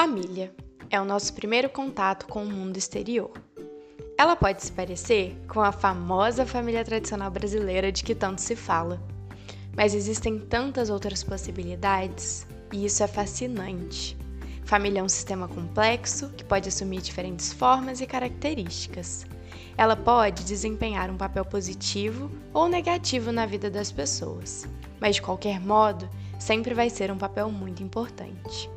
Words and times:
Família 0.00 0.54
é 0.88 1.00
o 1.00 1.04
nosso 1.04 1.32
primeiro 1.32 1.68
contato 1.68 2.28
com 2.28 2.44
o 2.44 2.48
mundo 2.48 2.76
exterior. 2.76 3.32
Ela 4.16 4.36
pode 4.36 4.62
se 4.62 4.70
parecer 4.70 5.36
com 5.48 5.60
a 5.60 5.72
famosa 5.72 6.46
família 6.46 6.84
tradicional 6.84 7.28
brasileira 7.32 7.90
de 7.90 8.04
que 8.04 8.14
tanto 8.14 8.40
se 8.40 8.54
fala, 8.54 9.02
mas 9.76 9.94
existem 9.94 10.38
tantas 10.38 10.88
outras 10.88 11.24
possibilidades 11.24 12.46
e 12.72 12.84
isso 12.84 13.02
é 13.02 13.08
fascinante. 13.08 14.16
Família 14.64 15.00
é 15.00 15.02
um 15.02 15.08
sistema 15.08 15.48
complexo 15.48 16.28
que 16.28 16.44
pode 16.44 16.68
assumir 16.68 17.00
diferentes 17.00 17.52
formas 17.52 18.00
e 18.00 18.06
características. 18.06 19.26
Ela 19.76 19.96
pode 19.96 20.44
desempenhar 20.44 21.10
um 21.10 21.16
papel 21.16 21.44
positivo 21.44 22.30
ou 22.54 22.68
negativo 22.68 23.32
na 23.32 23.46
vida 23.46 23.68
das 23.68 23.90
pessoas, 23.90 24.64
mas 25.00 25.16
de 25.16 25.22
qualquer 25.22 25.58
modo, 25.58 26.08
sempre 26.38 26.72
vai 26.72 26.88
ser 26.88 27.10
um 27.10 27.18
papel 27.18 27.50
muito 27.50 27.82
importante. 27.82 28.70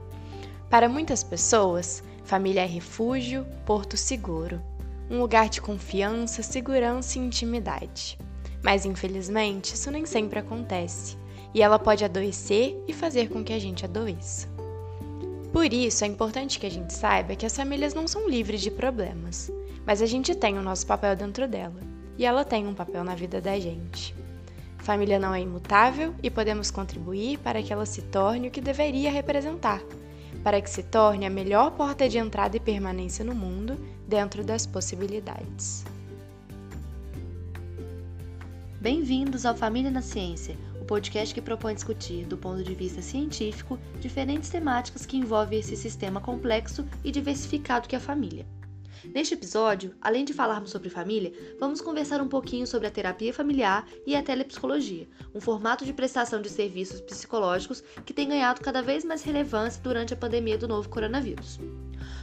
Para 0.71 0.87
muitas 0.87 1.21
pessoas, 1.21 2.01
família 2.23 2.61
é 2.61 2.65
refúgio, 2.65 3.45
porto 3.65 3.97
seguro, 3.97 4.61
um 5.09 5.19
lugar 5.19 5.49
de 5.49 5.59
confiança, 5.59 6.41
segurança 6.41 7.19
e 7.19 7.21
intimidade. 7.21 8.17
Mas 8.63 8.85
infelizmente, 8.85 9.75
isso 9.75 9.91
nem 9.91 10.05
sempre 10.05 10.39
acontece, 10.39 11.17
e 11.53 11.61
ela 11.61 11.77
pode 11.77 12.05
adoecer 12.05 12.81
e 12.87 12.93
fazer 12.93 13.27
com 13.27 13.43
que 13.43 13.51
a 13.51 13.59
gente 13.59 13.83
adoeça. 13.83 14.47
Por 15.51 15.73
isso, 15.73 16.05
é 16.05 16.07
importante 16.07 16.57
que 16.57 16.67
a 16.67 16.71
gente 16.71 16.93
saiba 16.93 17.35
que 17.35 17.45
as 17.45 17.53
famílias 17.53 17.93
não 17.93 18.07
são 18.07 18.29
livres 18.29 18.61
de 18.61 18.71
problemas, 18.71 19.51
mas 19.85 20.01
a 20.01 20.05
gente 20.05 20.33
tem 20.33 20.57
o 20.57 20.63
nosso 20.63 20.87
papel 20.87 21.17
dentro 21.17 21.49
dela, 21.49 21.81
e 22.17 22.25
ela 22.25 22.45
tem 22.45 22.65
um 22.65 22.73
papel 22.73 23.03
na 23.03 23.13
vida 23.13 23.41
da 23.41 23.59
gente. 23.59 24.15
Família 24.77 25.19
não 25.19 25.33
é 25.33 25.41
imutável 25.41 26.15
e 26.23 26.29
podemos 26.29 26.71
contribuir 26.71 27.39
para 27.39 27.61
que 27.61 27.73
ela 27.73 27.85
se 27.85 28.03
torne 28.03 28.47
o 28.47 28.51
que 28.51 28.61
deveria 28.61 29.11
representar 29.11 29.81
para 30.43 30.61
que 30.61 30.69
se 30.69 30.83
torne 30.83 31.25
a 31.25 31.29
melhor 31.29 31.71
porta 31.71 32.07
de 32.07 32.17
entrada 32.17 32.57
e 32.57 32.59
permanência 32.59 33.23
no 33.23 33.35
mundo 33.35 33.77
dentro 34.07 34.43
das 34.43 34.65
possibilidades. 34.65 35.85
Bem-vindos 38.79 39.45
ao 39.45 39.55
Família 39.55 39.91
na 39.91 40.01
Ciência, 40.01 40.57
o 40.81 40.85
podcast 40.85 41.35
que 41.35 41.41
propõe 41.41 41.75
discutir, 41.75 42.25
do 42.25 42.35
ponto 42.35 42.63
de 42.63 42.73
vista 42.73 43.01
científico, 43.01 43.77
diferentes 43.99 44.49
temáticas 44.49 45.05
que 45.05 45.17
envolvem 45.17 45.59
esse 45.59 45.75
sistema 45.75 46.19
complexo 46.19 46.83
e 47.03 47.11
diversificado 47.11 47.87
que 47.87 47.95
é 47.95 47.99
a 47.99 48.01
família. 48.01 48.45
Neste 49.03 49.33
episódio, 49.33 49.95
além 49.99 50.23
de 50.23 50.33
falarmos 50.33 50.69
sobre 50.69 50.89
família, 50.89 51.33
vamos 51.59 51.81
conversar 51.81 52.21
um 52.21 52.27
pouquinho 52.27 52.67
sobre 52.67 52.87
a 52.87 52.91
terapia 52.91 53.33
familiar 53.33 53.87
e 54.05 54.15
a 54.15 54.21
telepsicologia, 54.21 55.07
um 55.33 55.41
formato 55.41 55.83
de 55.83 55.91
prestação 55.91 56.39
de 56.39 56.49
serviços 56.49 57.01
psicológicos 57.01 57.83
que 58.05 58.13
tem 58.13 58.29
ganhado 58.29 58.61
cada 58.61 58.81
vez 58.81 59.03
mais 59.03 59.23
relevância 59.23 59.81
durante 59.81 60.13
a 60.13 60.17
pandemia 60.17 60.57
do 60.57 60.67
novo 60.67 60.87
coronavírus. 60.87 61.59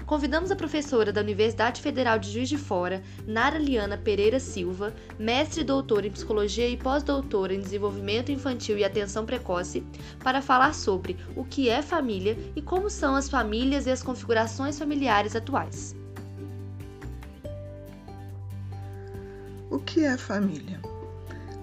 Convidamos 0.07 0.53
a 0.53 0.57
professora 0.57 1.13
da 1.13 1.21
Universidade 1.21 1.83
Federal 1.83 2.19
de 2.19 2.31
Juiz 2.31 2.49
de 2.49 2.57
Fora, 2.57 3.03
Nara 3.27 3.59
Liana 3.59 3.99
Pereira 3.99 4.39
Silva, 4.39 4.95
mestre 5.19 5.63
e 5.63 5.65
doutora 5.65 6.07
em 6.07 6.13
psicologia 6.13 6.69
e 6.69 6.77
pós-doutora 6.77 7.55
em 7.55 7.61
desenvolvimento 7.61 8.31
infantil 8.31 8.79
e 8.79 8.85
atenção 8.85 9.27
precoce, 9.27 9.85
para 10.21 10.41
falar 10.41 10.75
sobre 10.75 11.17
o 11.37 11.45
que 11.45 11.69
é 11.69 11.83
família 11.83 12.39
e 12.55 12.63
como 12.63 12.89
são 12.89 13.17
as 13.17 13.29
famílias 13.29 13.87
e 13.87 13.91
as 13.91 14.03
configurações 14.03 14.79
familiares 14.79 15.35
atuais. 15.35 15.95
O 19.79 19.81
que 19.81 20.05
é 20.05 20.17
família? 20.17 20.81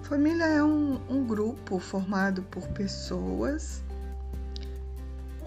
Família 0.00 0.46
é 0.46 0.64
um, 0.64 0.98
um 1.06 1.26
grupo 1.26 1.78
formado 1.78 2.42
por 2.44 2.66
pessoas 2.68 3.84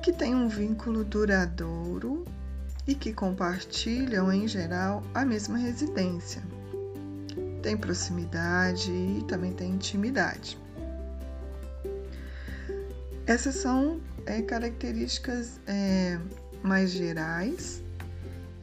que 0.03 0.13
têm 0.13 0.35
um 0.35 0.47
vínculo 0.47 1.03
duradouro 1.03 2.25
e 2.85 2.93
que 2.93 3.11
compartilham, 3.11 4.31
em 4.31 4.47
geral, 4.47 5.01
a 5.15 5.25
mesma 5.25 5.57
residência. 5.57 6.43
Tem 7.63 7.75
proximidade 7.75 8.91
e 8.91 9.25
também 9.27 9.51
tem 9.51 9.71
intimidade. 9.71 10.55
Essas 13.25 13.55
são 13.55 13.99
é, 14.27 14.43
características 14.43 15.59
é, 15.65 16.19
mais 16.61 16.91
gerais 16.91 17.81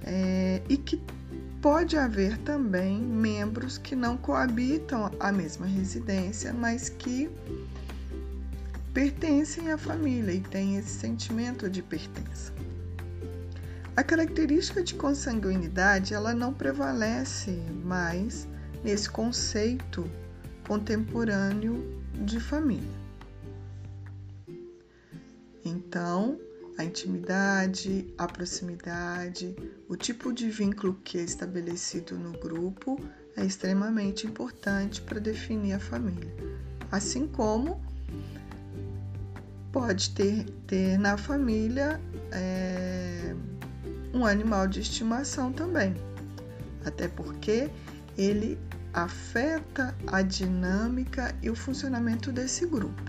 é, 0.05 0.63
e 0.69 0.77
que 0.77 1.03
pode 1.67 1.99
haver 1.99 2.39
também 2.39 2.97
membros 3.01 3.77
que 3.77 3.97
não 3.97 4.17
coabitam 4.17 5.11
a 5.19 5.33
mesma 5.33 5.67
residência, 5.67 6.53
mas 6.53 6.89
que 6.89 7.29
pertencem 8.95 9.73
à 9.73 9.77
família 9.77 10.31
e 10.31 10.41
têm 10.41 10.77
esse 10.77 10.91
sentimento 10.91 11.69
de 11.69 11.83
pertença. 11.83 12.53
A 13.97 14.05
característica 14.05 14.81
de 14.81 14.95
consanguinidade 14.95 16.15
ela 16.15 16.33
não 16.33 16.55
prevalece 16.55 17.51
mais 17.83 18.47
nesse 18.85 19.11
conceito 19.11 20.09
contemporâneo 20.69 22.01
de 22.25 22.39
família. 22.39 22.95
Então, 25.65 26.39
a 26.79 26.85
intimidade, 26.85 28.13
a 28.19 28.27
proximidade, 28.27 29.57
o 29.89 29.97
tipo 29.97 30.33
de 30.33 30.51
vínculo 30.51 30.95
que 31.05 31.19
é 31.19 31.23
estabelecido 31.23 32.19
no 32.19 32.33
grupo 32.33 33.01
é 33.37 33.45
extremamente 33.45 34.27
importante 34.27 35.01
para 35.01 35.19
definir 35.19 35.73
a 35.73 35.79
família. 35.79 36.33
Assim 36.91 37.27
como 37.27 37.81
pode 39.73 40.11
ter, 40.11 40.45
ter 40.67 40.99
na 40.99 41.17
família 41.17 42.01
é, 42.33 43.35
um 44.13 44.25
animal 44.25 44.67
de 44.67 44.81
estimação 44.81 45.53
também, 45.53 45.95
até 46.85 47.09
porque 47.09 47.71
ele 48.17 48.59
afeta 48.93 49.95
a 50.07 50.23
dinâmica 50.23 51.35
e 51.43 51.51
o 51.51 51.55
funcionamento 51.55 52.33
desse 52.33 52.67
grupo. 52.67 53.03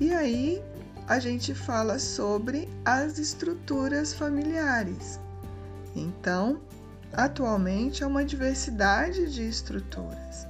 E 0.00 0.12
aí 0.12 0.60
a 1.08 1.18
gente 1.18 1.54
fala 1.54 1.98
sobre 1.98 2.68
as 2.84 3.18
estruturas 3.18 4.12
familiares. 4.12 5.18
Então, 5.96 6.60
atualmente 7.14 8.04
há 8.04 8.06
uma 8.06 8.22
diversidade 8.22 9.32
de 9.32 9.48
estruturas. 9.48 10.46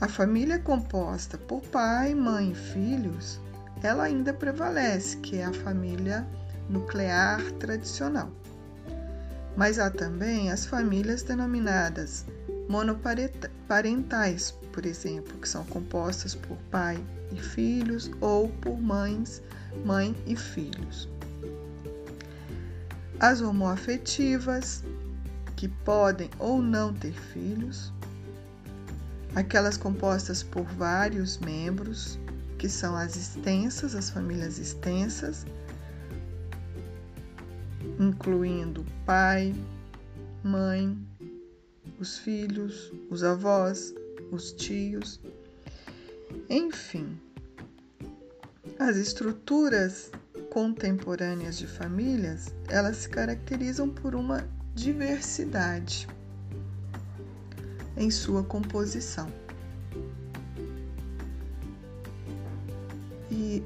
A 0.00 0.08
família 0.08 0.58
composta 0.58 1.36
por 1.36 1.60
pai, 1.60 2.14
mãe 2.14 2.52
e 2.52 2.54
filhos, 2.54 3.38
ela 3.82 4.04
ainda 4.04 4.32
prevalece, 4.32 5.18
que 5.18 5.36
é 5.36 5.44
a 5.44 5.52
família 5.52 6.26
nuclear 6.70 7.42
tradicional. 7.58 8.30
Mas 9.54 9.78
há 9.78 9.90
também 9.90 10.50
as 10.50 10.64
famílias 10.64 11.22
denominadas 11.22 12.24
monoparentais, 12.70 14.52
por 14.72 14.86
exemplo, 14.86 15.36
que 15.38 15.48
são 15.48 15.64
compostas 15.64 16.36
por 16.36 16.56
pai, 16.70 17.02
e 17.32 17.36
filhos 17.36 18.08
ou 18.20 18.48
por 18.48 18.80
mães, 18.80 19.42
mãe 19.84 20.14
e 20.24 20.36
filhos. 20.36 21.08
As 23.18 23.40
homoafetivas, 23.40 24.84
que 25.56 25.66
podem 25.66 26.30
ou 26.38 26.62
não 26.62 26.94
ter 26.94 27.12
filhos, 27.12 27.92
aquelas 29.34 29.76
compostas 29.76 30.40
por 30.40 30.62
vários 30.62 31.38
membros, 31.38 32.20
que 32.56 32.68
são 32.68 32.96
as 32.96 33.16
extensas, 33.16 33.96
as 33.96 34.10
famílias 34.10 34.58
extensas, 34.58 35.44
incluindo 37.98 38.86
pai, 39.04 39.54
mãe, 40.44 40.96
os 42.00 42.16
filhos, 42.16 42.90
os 43.10 43.22
avós, 43.22 43.94
os 44.32 44.52
tios, 44.52 45.20
enfim, 46.48 47.20
as 48.78 48.96
estruturas 48.96 50.10
contemporâneas 50.50 51.58
de 51.58 51.66
famílias, 51.66 52.54
elas 52.68 52.96
se 52.96 53.08
caracterizam 53.08 53.90
por 53.90 54.14
uma 54.14 54.48
diversidade 54.74 56.08
em 57.96 58.10
sua 58.10 58.42
composição. 58.42 59.30
E, 63.30 63.62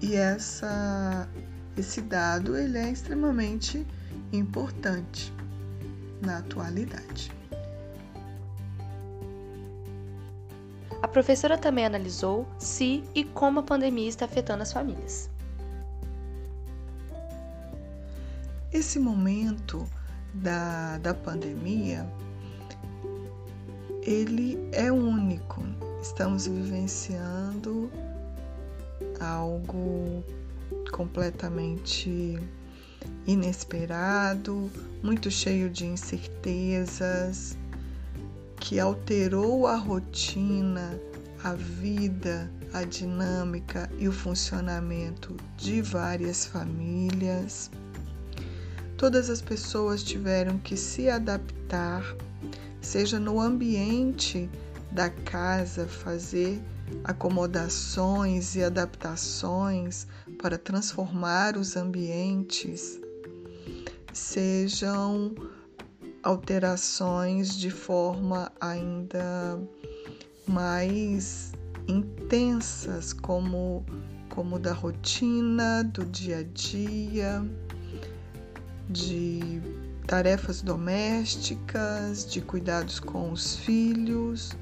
e 0.00 0.14
essa, 0.14 1.28
esse 1.76 2.00
dado 2.00 2.56
ele 2.56 2.78
é 2.78 2.90
extremamente 2.90 3.86
importante 4.32 5.32
na 6.22 6.38
atualidade. 6.38 7.37
A 11.08 11.10
professora 11.10 11.56
também 11.56 11.86
analisou 11.86 12.46
se 12.58 13.02
e 13.14 13.24
como 13.24 13.60
a 13.60 13.62
pandemia 13.62 14.10
está 14.10 14.26
afetando 14.26 14.62
as 14.62 14.70
famílias. 14.70 15.30
Esse 18.70 18.98
momento 18.98 19.88
da, 20.34 20.98
da 20.98 21.14
pandemia, 21.14 22.06
ele 24.02 24.68
é 24.70 24.92
único. 24.92 25.62
Estamos 26.02 26.46
vivenciando 26.46 27.90
algo 29.18 30.22
completamente 30.92 32.38
inesperado, 33.26 34.70
muito 35.02 35.30
cheio 35.30 35.70
de 35.70 35.86
incertezas, 35.86 37.56
que 38.60 38.78
alterou 38.78 39.66
a 39.66 39.76
rotina, 39.76 41.00
a 41.42 41.54
vida, 41.54 42.50
a 42.72 42.84
dinâmica 42.84 43.90
e 43.98 44.08
o 44.08 44.12
funcionamento 44.12 45.36
de 45.56 45.80
várias 45.80 46.44
famílias. 46.46 47.70
Todas 48.96 49.30
as 49.30 49.40
pessoas 49.40 50.02
tiveram 50.02 50.58
que 50.58 50.76
se 50.76 51.08
adaptar, 51.08 52.02
seja 52.80 53.18
no 53.18 53.40
ambiente 53.40 54.50
da 54.90 55.08
casa, 55.08 55.86
fazer 55.86 56.60
acomodações 57.04 58.56
e 58.56 58.62
adaptações 58.64 60.06
para 60.40 60.58
transformar 60.58 61.56
os 61.56 61.76
ambientes, 61.76 62.98
sejam 64.12 65.34
alterações 66.28 67.56
de 67.56 67.70
forma 67.70 68.52
ainda 68.60 69.58
mais 70.46 71.52
intensas, 71.88 73.14
como, 73.14 73.82
como 74.28 74.58
da 74.58 74.74
rotina, 74.74 75.82
do 75.82 76.04
dia 76.04 76.40
a 76.40 76.42
dia, 76.42 77.42
de 78.90 79.62
tarefas 80.06 80.60
domésticas, 80.60 82.26
de 82.26 82.42
cuidados 82.42 83.00
com 83.00 83.32
os 83.32 83.56
filhos, 83.56 84.52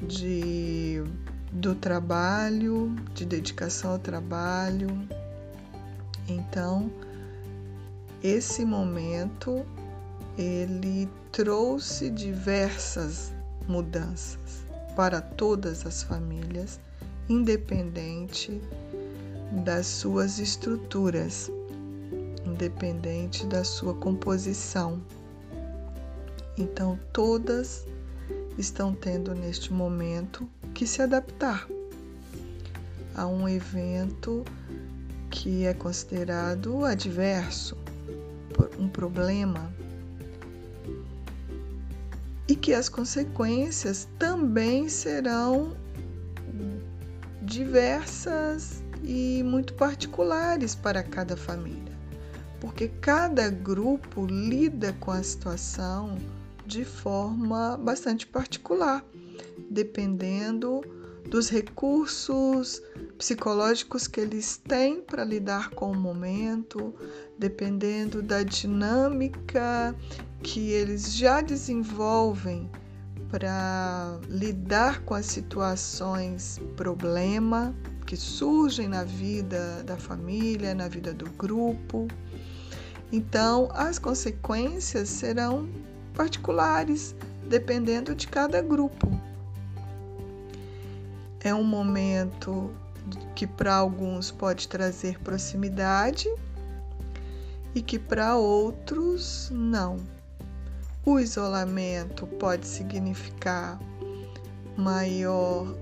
de 0.00 1.04
do 1.52 1.74
trabalho, 1.74 2.96
de 3.12 3.26
dedicação 3.26 3.92
ao 3.92 3.98
trabalho. 3.98 4.88
Então, 6.26 6.90
esse 8.22 8.64
momento 8.64 9.62
ele 10.38 11.10
trouxe 11.32 12.08
diversas 12.08 13.32
mudanças 13.66 14.64
para 14.94 15.20
todas 15.20 15.84
as 15.84 16.04
famílias, 16.04 16.78
independente 17.28 18.60
das 19.64 19.86
suas 19.86 20.38
estruturas, 20.38 21.50
independente 22.46 23.44
da 23.46 23.64
sua 23.64 23.94
composição. 23.94 25.02
Então, 26.56 26.98
todas 27.12 27.84
estão 28.56 28.94
tendo 28.94 29.34
neste 29.34 29.72
momento 29.72 30.48
que 30.72 30.86
se 30.86 31.02
adaptar 31.02 31.66
a 33.14 33.26
um 33.26 33.48
evento 33.48 34.44
que 35.30 35.66
é 35.66 35.74
considerado 35.74 36.84
adverso, 36.84 37.76
um 38.78 38.88
problema, 38.88 39.72
e 42.48 42.56
que 42.56 42.72
as 42.72 42.88
consequências 42.88 44.08
também 44.18 44.88
serão 44.88 45.76
diversas 47.42 48.82
e 49.04 49.42
muito 49.42 49.74
particulares 49.74 50.74
para 50.74 51.02
cada 51.02 51.36
família, 51.36 51.92
porque 52.60 52.88
cada 52.88 53.48
grupo 53.50 54.26
lida 54.26 54.94
com 54.94 55.10
a 55.10 55.22
situação 55.22 56.16
de 56.66 56.84
forma 56.84 57.76
bastante 57.76 58.26
particular, 58.26 59.04
dependendo 59.70 60.82
dos 61.28 61.48
recursos 61.48 62.82
psicológicos 63.18 64.06
que 64.06 64.20
eles 64.20 64.56
têm 64.56 65.00
para 65.02 65.24
lidar 65.24 65.70
com 65.70 65.92
o 65.92 65.96
momento, 65.96 66.94
dependendo 67.38 68.22
da 68.22 68.42
dinâmica 68.42 69.94
que 70.42 70.70
eles 70.70 71.14
já 71.14 71.40
desenvolvem 71.40 72.70
para 73.30 74.18
lidar 74.28 75.02
com 75.02 75.14
as 75.14 75.26
situações 75.26 76.58
problema 76.76 77.74
que 78.06 78.16
surgem 78.16 78.88
na 78.88 79.04
vida 79.04 79.82
da 79.84 79.98
família, 79.98 80.74
na 80.74 80.88
vida 80.88 81.12
do 81.12 81.28
grupo. 81.32 82.08
Então, 83.12 83.68
as 83.74 83.98
consequências 83.98 85.10
serão 85.10 85.68
particulares, 86.14 87.14
dependendo 87.46 88.14
de 88.14 88.26
cada 88.26 88.62
grupo. 88.62 89.27
É 91.42 91.54
um 91.54 91.64
momento 91.64 92.74
que 93.34 93.46
para 93.46 93.74
alguns 93.74 94.30
pode 94.30 94.68
trazer 94.68 95.18
proximidade 95.20 96.28
e 97.74 97.80
que 97.80 97.98
para 97.98 98.36
outros 98.36 99.50
não. 99.52 99.98
O 101.04 101.18
isolamento 101.18 102.26
pode 102.26 102.66
significar 102.66 103.78
maior 104.76 105.74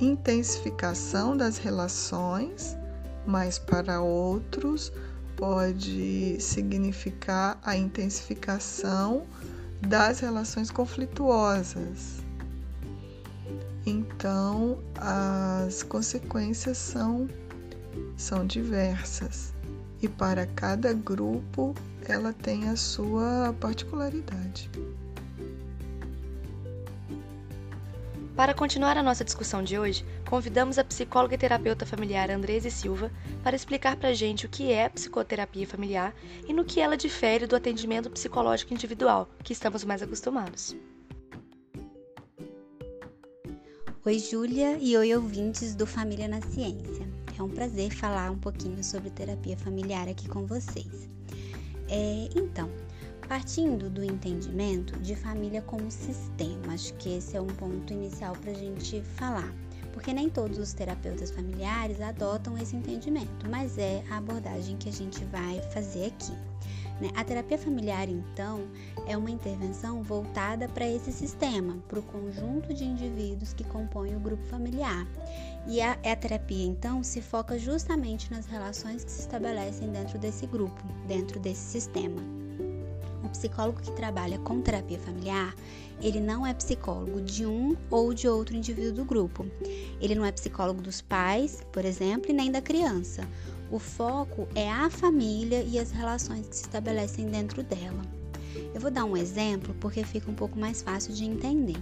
intensificação 0.00 1.36
das 1.36 1.58
relações, 1.58 2.76
mas 3.26 3.58
para 3.58 4.00
outros 4.00 4.92
pode 5.36 6.40
significar 6.40 7.58
a 7.64 7.76
intensificação 7.76 9.26
das 9.80 10.20
relações 10.20 10.70
conflituosas. 10.70 12.27
Então, 13.88 14.78
as 14.96 15.82
consequências 15.82 16.76
são, 16.76 17.26
são 18.18 18.46
diversas 18.46 19.54
e 20.02 20.06
para 20.06 20.46
cada 20.46 20.92
grupo 20.92 21.74
ela 22.06 22.34
tem 22.34 22.68
a 22.68 22.76
sua 22.76 23.54
particularidade. 23.58 24.70
Para 28.36 28.52
continuar 28.52 28.98
a 28.98 29.02
nossa 29.02 29.24
discussão 29.24 29.62
de 29.62 29.78
hoje, 29.78 30.04
convidamos 30.28 30.78
a 30.78 30.84
psicóloga 30.84 31.34
e 31.34 31.38
terapeuta 31.38 31.86
familiar 31.86 32.30
Andrese 32.30 32.70
Silva 32.70 33.10
para 33.42 33.56
explicar 33.56 33.96
para 33.96 34.10
a 34.10 34.14
gente 34.14 34.44
o 34.44 34.50
que 34.50 34.70
é 34.70 34.90
psicoterapia 34.90 35.66
familiar 35.66 36.14
e 36.46 36.52
no 36.52 36.62
que 36.62 36.78
ela 36.78 36.94
difere 36.94 37.46
do 37.46 37.56
atendimento 37.56 38.10
psicológico 38.10 38.74
individual, 38.74 39.26
que 39.42 39.54
estamos 39.54 39.82
mais 39.82 40.02
acostumados. 40.02 40.76
Oi, 44.06 44.16
Júlia 44.20 44.78
e 44.80 44.96
oi, 44.96 45.12
ouvintes 45.12 45.74
do 45.74 45.84
Família 45.84 46.28
na 46.28 46.40
Ciência. 46.40 47.04
É 47.36 47.42
um 47.42 47.48
prazer 47.48 47.90
falar 47.90 48.30
um 48.30 48.38
pouquinho 48.38 48.82
sobre 48.82 49.10
terapia 49.10 49.56
familiar 49.56 50.08
aqui 50.08 50.28
com 50.28 50.46
vocês. 50.46 51.08
É, 51.88 52.28
então, 52.36 52.70
partindo 53.28 53.90
do 53.90 54.04
entendimento 54.04 54.96
de 55.00 55.16
família 55.16 55.60
como 55.62 55.90
sistema, 55.90 56.74
acho 56.74 56.94
que 56.94 57.16
esse 57.16 57.36
é 57.36 57.40
um 57.40 57.48
ponto 57.48 57.92
inicial 57.92 58.36
para 58.36 58.52
a 58.52 58.54
gente 58.54 59.02
falar, 59.16 59.52
porque 59.92 60.12
nem 60.12 60.30
todos 60.30 60.58
os 60.58 60.72
terapeutas 60.72 61.32
familiares 61.32 62.00
adotam 62.00 62.56
esse 62.56 62.76
entendimento, 62.76 63.50
mas 63.50 63.78
é 63.78 64.04
a 64.10 64.18
abordagem 64.18 64.76
que 64.76 64.88
a 64.88 64.92
gente 64.92 65.24
vai 65.24 65.60
fazer 65.72 66.06
aqui. 66.06 66.47
Né? 67.00 67.10
A 67.14 67.24
terapia 67.24 67.58
familiar, 67.58 68.08
então, 68.08 68.68
é 69.06 69.16
uma 69.16 69.30
intervenção 69.30 70.02
voltada 70.02 70.68
para 70.68 70.88
esse 70.88 71.12
sistema, 71.12 71.78
para 71.88 72.00
o 72.00 72.02
conjunto 72.02 72.74
de 72.74 72.84
indivíduos 72.84 73.52
que 73.52 73.64
compõem 73.64 74.16
o 74.16 74.20
grupo 74.20 74.44
familiar. 74.44 75.06
E 75.66 75.80
a, 75.80 75.92
a 75.92 76.16
terapia, 76.16 76.66
então, 76.66 77.02
se 77.02 77.20
foca 77.20 77.58
justamente 77.58 78.30
nas 78.30 78.46
relações 78.46 79.04
que 79.04 79.10
se 79.10 79.20
estabelecem 79.20 79.90
dentro 79.90 80.18
desse 80.18 80.46
grupo, 80.46 80.82
dentro 81.06 81.38
desse 81.38 81.60
sistema. 81.60 82.20
O 83.22 83.28
psicólogo 83.28 83.80
que 83.80 83.92
trabalha 83.92 84.38
com 84.38 84.60
terapia 84.60 84.98
familiar, 84.98 85.54
ele 86.00 86.20
não 86.20 86.46
é 86.46 86.54
psicólogo 86.54 87.20
de 87.20 87.44
um 87.44 87.76
ou 87.90 88.14
de 88.14 88.28
outro 88.28 88.56
indivíduo 88.56 88.92
do 88.92 89.04
grupo. 89.04 89.46
Ele 90.00 90.14
não 90.14 90.24
é 90.24 90.32
psicólogo 90.32 90.80
dos 90.80 91.00
pais, 91.00 91.62
por 91.72 91.84
exemplo, 91.84 92.30
e 92.30 92.32
nem 92.32 92.50
da 92.50 92.62
criança. 92.62 93.28
O 93.70 93.78
foco 93.78 94.48
é 94.54 94.70
a 94.70 94.88
família 94.88 95.62
e 95.62 95.78
as 95.78 95.90
relações 95.90 96.46
que 96.48 96.56
se 96.56 96.62
estabelecem 96.62 97.26
dentro 97.26 97.62
dela. 97.62 98.02
Eu 98.74 98.80
vou 98.80 98.90
dar 98.90 99.04
um 99.04 99.14
exemplo 99.14 99.74
porque 99.78 100.02
fica 100.04 100.30
um 100.30 100.34
pouco 100.34 100.58
mais 100.58 100.80
fácil 100.80 101.12
de 101.12 101.24
entender. 101.24 101.76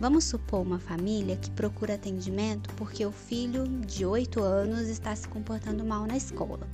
Vamos 0.00 0.24
supor 0.24 0.62
uma 0.62 0.80
família 0.80 1.36
que 1.36 1.48
procura 1.52 1.94
atendimento 1.94 2.68
porque 2.74 3.06
o 3.06 3.12
filho 3.12 3.68
de 3.86 4.04
8 4.04 4.42
anos 4.42 4.88
está 4.88 5.14
se 5.14 5.28
comportando 5.28 5.84
mal 5.84 6.06
na 6.08 6.16
escola. 6.16 6.66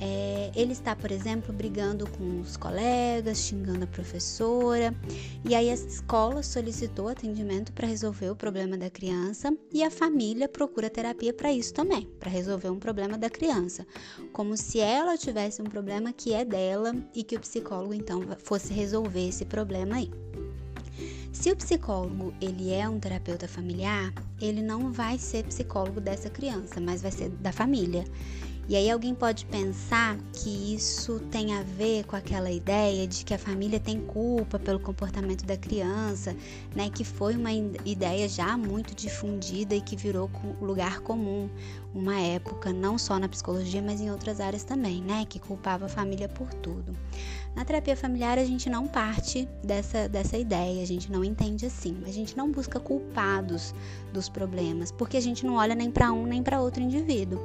É, 0.00 0.52
ele 0.54 0.72
está, 0.72 0.94
por 0.94 1.10
exemplo, 1.10 1.52
brigando 1.52 2.08
com 2.10 2.40
os 2.40 2.56
colegas, 2.56 3.38
xingando 3.38 3.84
a 3.84 3.86
professora, 3.86 4.94
e 5.44 5.54
aí 5.54 5.68
a 5.68 5.74
escola 5.74 6.42
solicitou 6.42 7.08
atendimento 7.08 7.72
para 7.72 7.86
resolver 7.86 8.30
o 8.30 8.36
problema 8.36 8.76
da 8.76 8.88
criança 8.88 9.52
e 9.72 9.82
a 9.82 9.90
família 9.90 10.48
procura 10.48 10.88
terapia 10.88 11.32
para 11.32 11.52
isso 11.52 11.74
também, 11.74 12.08
para 12.20 12.30
resolver 12.30 12.70
um 12.70 12.78
problema 12.78 13.18
da 13.18 13.28
criança, 13.28 13.84
como 14.32 14.56
se 14.56 14.78
ela 14.78 15.16
tivesse 15.16 15.60
um 15.60 15.66
problema 15.66 16.12
que 16.12 16.32
é 16.32 16.44
dela 16.44 16.94
e 17.14 17.24
que 17.24 17.36
o 17.36 17.40
psicólogo 17.40 17.92
então 17.92 18.22
fosse 18.38 18.72
resolver 18.72 19.28
esse 19.28 19.44
problema 19.44 19.96
aí. 19.96 20.10
Se 21.32 21.52
o 21.52 21.56
psicólogo 21.56 22.34
ele 22.40 22.72
é 22.72 22.88
um 22.88 22.98
terapeuta 22.98 23.46
familiar, 23.46 24.12
ele 24.40 24.62
não 24.62 24.92
vai 24.92 25.18
ser 25.18 25.44
psicólogo 25.44 26.00
dessa 26.00 26.28
criança, 26.30 26.80
mas 26.80 27.02
vai 27.02 27.12
ser 27.12 27.28
da 27.28 27.52
família. 27.52 28.04
E 28.68 28.76
aí 28.76 28.90
alguém 28.90 29.14
pode 29.14 29.46
pensar 29.46 30.18
que 30.30 30.74
isso 30.74 31.18
tem 31.30 31.54
a 31.54 31.62
ver 31.62 32.04
com 32.04 32.14
aquela 32.14 32.50
ideia 32.50 33.08
de 33.08 33.24
que 33.24 33.32
a 33.32 33.38
família 33.38 33.80
tem 33.80 33.98
culpa 33.98 34.58
pelo 34.58 34.78
comportamento 34.78 35.46
da 35.46 35.56
criança, 35.56 36.36
né? 36.76 36.90
Que 36.90 37.02
foi 37.02 37.34
uma 37.34 37.50
ideia 37.50 38.28
já 38.28 38.58
muito 38.58 38.94
difundida 38.94 39.74
e 39.74 39.80
que 39.80 39.96
virou 39.96 40.30
lugar 40.60 41.00
comum 41.00 41.48
uma 41.94 42.20
época, 42.20 42.70
não 42.70 42.98
só 42.98 43.18
na 43.18 43.26
psicologia, 43.26 43.80
mas 43.80 44.02
em 44.02 44.10
outras 44.10 44.38
áreas 44.38 44.64
também, 44.64 45.00
né? 45.00 45.24
Que 45.26 45.38
culpava 45.38 45.86
a 45.86 45.88
família 45.88 46.28
por 46.28 46.52
tudo. 46.52 46.94
Na 47.58 47.64
terapia 47.64 47.96
familiar, 47.96 48.38
a 48.38 48.44
gente 48.44 48.70
não 48.70 48.86
parte 48.86 49.48
dessa, 49.64 50.08
dessa 50.08 50.38
ideia, 50.38 50.80
a 50.80 50.86
gente 50.86 51.10
não 51.10 51.24
entende 51.24 51.66
assim, 51.66 52.00
a 52.06 52.12
gente 52.12 52.36
não 52.36 52.52
busca 52.52 52.78
culpados 52.78 53.74
dos 54.12 54.28
problemas, 54.28 54.92
porque 54.92 55.16
a 55.16 55.20
gente 55.20 55.44
não 55.44 55.56
olha 55.56 55.74
nem 55.74 55.90
para 55.90 56.12
um 56.12 56.24
nem 56.24 56.40
para 56.40 56.60
outro 56.60 56.80
indivíduo. 56.80 57.40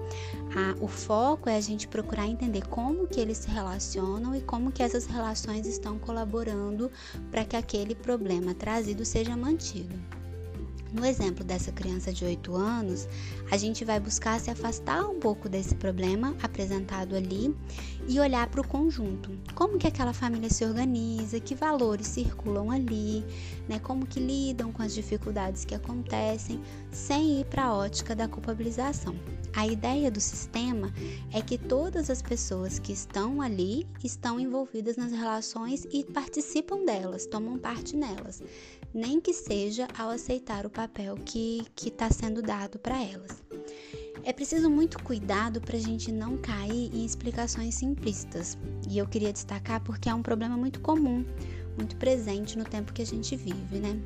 Ah, 0.56 0.76
o 0.80 0.88
foco 0.88 1.50
é 1.50 1.56
a 1.56 1.60
gente 1.60 1.88
procurar 1.88 2.28
entender 2.28 2.68
como 2.68 3.08
que 3.08 3.20
eles 3.20 3.40
se 3.40 3.50
relacionam 3.50 4.36
e 4.36 4.42
como 4.42 4.72
que 4.72 4.84
essas 4.84 5.08
relações 5.08 5.66
estão 5.66 5.98
colaborando 5.98 6.92
para 7.32 7.44
que 7.44 7.56
aquele 7.56 7.96
problema 7.96 8.54
trazido 8.54 9.04
seja 9.04 9.36
mantido. 9.36 9.96
No 10.94 11.04
exemplo 11.04 11.44
dessa 11.44 11.72
criança 11.72 12.14
de 12.14 12.24
8 12.24 12.56
anos, 12.56 13.08
a 13.50 13.58
gente 13.58 13.84
vai 13.84 14.00
buscar 14.00 14.40
se 14.40 14.52
afastar 14.52 15.04
um 15.10 15.20
pouco 15.20 15.50
desse 15.50 15.74
problema 15.74 16.36
apresentado 16.42 17.16
ali 17.16 17.54
e 18.08 18.20
olhar 18.20 18.48
para 18.48 18.62
o 18.62 18.68
conjunto. 18.68 19.32
Como 19.56 19.80
que 19.80 19.88
aquela 19.88 20.14
família 20.14 20.52
se 20.52 20.64
organiza, 20.64 21.40
que 21.40 21.56
valores 21.56 22.06
circulam 22.06 22.70
ali, 22.70 23.26
né? 23.68 23.80
Como 23.80 24.06
que 24.06 24.20
lidam 24.20 24.72
com 24.72 24.84
as 24.84 24.94
dificuldades 24.94 25.66
que 25.66 25.74
acontecem, 25.74 26.62
sem 26.92 27.40
ir 27.40 27.46
para 27.46 27.66
a 27.66 27.74
ótica 27.74 28.16
da 28.16 28.28
culpabilização. 28.28 29.16
A 29.56 29.68
ideia 29.68 30.10
do 30.10 30.20
sistema 30.20 30.92
é 31.32 31.40
que 31.40 31.60
todas 31.60 32.10
as 32.10 32.24
pessoas 32.24 32.80
que 32.80 32.92
estão 32.92 33.40
ali 33.40 33.88
estão 34.04 34.40
envolvidas 34.40 34.98
nas 34.98 35.12
relações 35.12 35.88
e 35.92 36.04
participam 36.04 36.84
delas, 36.84 37.28
tomam 37.28 37.60
parte 37.60 37.96
nelas, 37.96 38.42
nem 38.94 39.20
que 39.20 39.34
seja 39.34 39.88
ao 39.98 40.10
aceitar 40.10 40.66
o 40.66 40.70
papel 40.70 41.16
que 41.26 41.66
está 41.84 42.10
sendo 42.10 42.42
dado 42.42 42.78
para 42.78 43.02
elas. 43.02 43.44
É 44.24 44.32
preciso 44.32 44.70
muito 44.70 45.02
cuidado 45.04 45.60
para 45.60 45.76
a 45.76 45.80
gente 45.80 46.12
não 46.12 46.38
cair 46.38 46.90
em 46.94 47.04
explicações 47.04 47.76
simplistas, 47.76 48.58
e 48.90 48.98
eu 48.98 49.08
queria 49.08 49.34
destacar 49.34 49.82
porque 49.84 50.08
é 50.08 50.14
um 50.14 50.22
problema 50.22 50.56
muito 50.56 50.80
comum, 50.80 51.26
muito 51.78 51.98
presente 51.98 52.58
no 52.58 52.64
tempo 52.64 52.94
que 52.94 53.02
a 53.02 53.06
gente 53.06 53.36
vive, 53.36 53.80
né? 53.80 54.00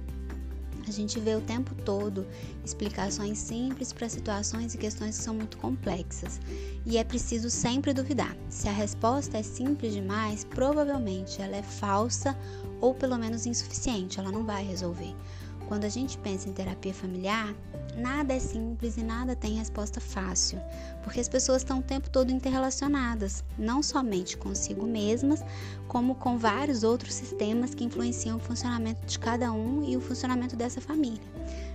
A 0.88 0.92
gente 0.92 1.20
vê 1.20 1.36
o 1.36 1.42
tempo 1.42 1.76
todo 1.84 2.26
explicações 2.64 3.38
simples 3.38 3.92
para 3.92 4.08
situações 4.08 4.74
e 4.74 4.78
questões 4.78 5.18
que 5.18 5.24
são 5.24 5.34
muito 5.34 5.58
complexas. 5.58 6.40
E 6.86 6.98
é 6.98 7.04
preciso 7.04 7.50
sempre 7.50 7.94
duvidar. 7.94 8.36
Se 8.50 8.70
a 8.70 8.72
resposta 8.72 9.38
é 9.38 9.44
simples 9.44 9.94
demais, 9.94 10.46
provavelmente 10.46 11.42
ela 11.42 11.58
é 11.58 11.64
falsa 11.64 12.38
ou 12.80 12.94
pelo 12.94 13.18
menos 13.18 13.46
insuficiente, 13.46 14.20
ela 14.20 14.32
não 14.32 14.46
vai 14.46 14.64
resolver. 14.64 15.14
Quando 15.68 15.84
a 15.84 15.90
gente 15.90 16.18
pensa 16.18 16.48
em 16.48 16.54
terapia 16.54 16.94
familiar, 16.94 17.54
nada 17.98 18.34
é 18.34 18.40
simples 18.40 18.96
e 18.96 19.04
nada 19.04 19.36
tem 19.36 19.56
resposta 19.56 20.00
fácil, 20.00 20.60
porque 21.04 21.20
as 21.20 21.28
pessoas 21.28 21.62
estão 21.62 21.80
o 21.80 21.84
tempo 21.84 22.10
todo 22.10 22.32
interrelacionadas, 22.32 23.44
não 23.58 23.84
somente 23.84 24.38
consigo 24.38 24.86
mesmas, 24.86 25.44
como 25.88 26.16
com 26.16 26.38
vários 26.38 26.84
outros 26.84 27.14
sistemas 27.14 27.76
que 27.76 27.84
influenciam 27.84 28.38
o 28.38 28.40
funcionamento 28.40 29.06
de 29.06 29.20
cada 29.20 29.52
um 29.52 29.84
e 29.84 29.98
o 29.98 30.02
funcionamento 30.02 30.56
dessa 30.56 30.80
família. 30.80 31.22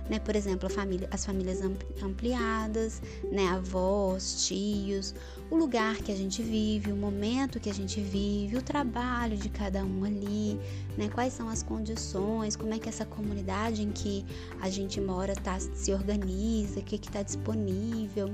Né? 0.09 0.19
Por 0.19 0.35
exemplo, 0.35 0.69
família, 0.69 1.07
as 1.11 1.25
famílias 1.25 1.59
ampliadas, 2.01 3.01
né? 3.31 3.47
avós, 3.47 4.45
tios, 4.47 5.15
o 5.49 5.55
lugar 5.55 5.97
que 5.97 6.11
a 6.11 6.15
gente 6.15 6.41
vive, 6.41 6.91
o 6.91 6.95
momento 6.95 7.59
que 7.59 7.69
a 7.69 7.73
gente 7.73 8.01
vive, 8.01 8.57
o 8.57 8.61
trabalho 8.61 9.37
de 9.37 9.49
cada 9.49 9.83
um 9.85 10.03
ali, 10.03 10.59
né? 10.97 11.09
Quais 11.13 11.33
são 11.33 11.47
as 11.47 11.61
condições, 11.61 12.55
como 12.55 12.73
é 12.73 12.79
que 12.79 12.89
essa 12.89 13.05
comunidade 13.05 13.83
em 13.83 13.91
que 13.91 14.25
a 14.59 14.69
gente 14.69 14.99
mora 14.99 15.35
tá, 15.35 15.59
se 15.59 15.93
organiza, 15.93 16.79
o 16.79 16.83
que 16.83 16.95
está 16.95 17.21
disponível. 17.21 18.33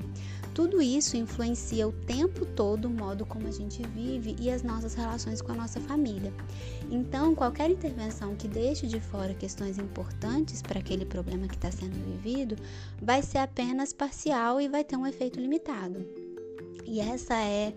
Tudo 0.54 0.82
isso 0.82 1.16
influencia 1.16 1.88
o 1.88 1.92
tempo 1.92 2.46
todo 2.46 2.86
o 2.86 2.90
modo 2.90 3.26
como 3.26 3.48
a 3.48 3.52
gente 3.52 3.82
vive 3.88 4.36
e 4.40 4.50
as 4.50 4.64
nossas 4.64 4.94
relações 4.94 5.42
com 5.42 5.52
a 5.52 5.56
nossa 5.56 5.80
família. 5.80 6.34
Então, 6.92 7.36
qualquer 7.36 7.70
intervenção 7.70 8.36
que 8.36 8.48
deixe 8.48 8.88
de 8.88 9.00
fora 9.00 9.34
questões 9.34 9.78
importantes 9.78 10.62
para 10.62 10.80
aquele 10.80 11.06
problema 11.06 11.48
que 11.48 11.56
está 11.56 11.72
sendo 11.72 11.96
vivido 12.04 12.56
vai 13.02 13.22
ser 13.22 13.38
apenas 13.40 13.94
parcial 13.94 14.60
e 14.60 14.68
vai 14.68 14.84
ter 14.84 14.98
um 14.98 15.06
efeito 15.06 15.40
limitado. 15.40 16.06
E 16.86 17.00
essa 17.00 17.36
é, 17.36 17.74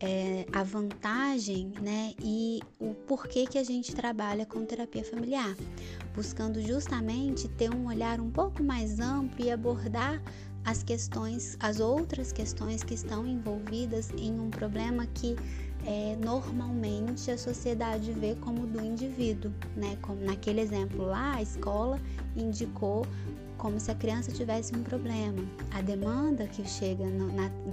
é, 0.00 0.44
a 0.52 0.62
vantagem 0.64 1.72
né, 1.80 2.14
e 2.20 2.60
o 2.80 2.94
porquê 2.94 3.46
que 3.46 3.58
a 3.58 3.64
gente 3.64 3.94
trabalha 3.94 4.44
com 4.44 4.64
terapia 4.64 5.04
familiar, 5.04 5.56
buscando 6.14 6.60
justamente 6.60 7.48
ter 7.48 7.72
um 7.72 7.86
olhar 7.86 8.20
um 8.20 8.30
pouco 8.30 8.64
mais 8.64 8.98
amplo 8.98 9.44
e 9.44 9.50
abordar 9.50 10.20
as 10.66 10.82
questões, 10.82 11.56
as 11.60 11.78
outras 11.78 12.32
questões 12.32 12.82
que 12.82 12.92
estão 12.92 13.24
envolvidas 13.24 14.10
em 14.18 14.38
um 14.40 14.50
problema 14.50 15.06
que 15.06 15.36
é, 15.86 16.16
normalmente 16.16 17.30
a 17.30 17.38
sociedade 17.38 18.10
vê 18.10 18.34
como 18.34 18.66
do 18.66 18.84
indivíduo, 18.84 19.52
né? 19.76 19.96
Como 20.02 20.20
naquele 20.20 20.60
exemplo 20.60 21.06
lá, 21.06 21.36
a 21.36 21.42
escola 21.42 22.00
indicou 22.36 23.06
como 23.66 23.80
se 23.80 23.90
a 23.90 23.96
criança 23.96 24.30
tivesse 24.30 24.76
um 24.76 24.82
problema. 24.84 25.42
A 25.72 25.82
demanda 25.82 26.46
que 26.46 26.64
chega 26.64 27.04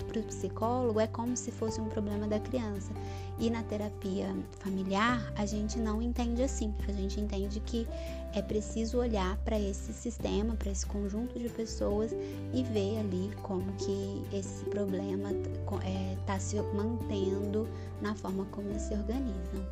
para 0.07 0.19
o 0.19 0.23
psicólogo 0.23 0.99
é 0.99 1.05
como 1.05 1.37
se 1.37 1.51
fosse 1.51 1.79
um 1.79 1.87
problema 1.87 2.27
da 2.27 2.39
criança. 2.39 2.91
E 3.37 3.47
na 3.47 3.61
terapia 3.61 4.35
familiar, 4.57 5.31
a 5.35 5.45
gente 5.45 5.77
não 5.77 6.01
entende 6.01 6.41
assim. 6.41 6.73
A 6.87 6.91
gente 6.91 7.21
entende 7.21 7.59
que 7.59 7.87
é 8.33 8.41
preciso 8.41 8.97
olhar 8.97 9.37
para 9.45 9.59
esse 9.59 9.93
sistema, 9.93 10.55
para 10.55 10.71
esse 10.71 10.83
conjunto 10.83 11.37
de 11.37 11.47
pessoas 11.47 12.11
e 12.51 12.63
ver 12.63 12.97
ali 12.97 13.31
como 13.43 13.71
que 13.73 14.23
esse 14.35 14.65
problema 14.71 15.29
está 15.31 15.87
é, 15.87 16.17
tá 16.25 16.39
se 16.39 16.59
mantendo 16.73 17.69
na 18.01 18.15
forma 18.15 18.45
como 18.45 18.67
eles 18.67 18.81
se 18.81 18.95
organizam. 18.95 19.63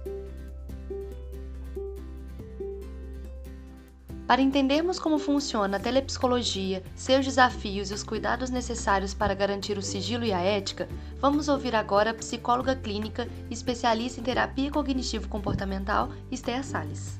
Para 4.31 4.41
entendermos 4.41 4.97
como 4.97 5.19
funciona 5.19 5.75
a 5.75 5.79
telepsicologia, 5.81 6.81
seus 6.95 7.25
desafios 7.25 7.91
e 7.91 7.93
os 7.93 8.01
cuidados 8.01 8.49
necessários 8.49 9.13
para 9.13 9.33
garantir 9.33 9.77
o 9.77 9.81
sigilo 9.81 10.23
e 10.23 10.31
a 10.31 10.39
ética, 10.39 10.87
vamos 11.19 11.49
ouvir 11.49 11.75
agora 11.75 12.11
a 12.11 12.13
psicóloga 12.13 12.73
clínica 12.73 13.27
e 13.49 13.53
especialista 13.53 14.21
em 14.21 14.23
terapia 14.23 14.71
cognitivo-comportamental, 14.71 16.13
Esther 16.31 16.63
Salles. 16.63 17.19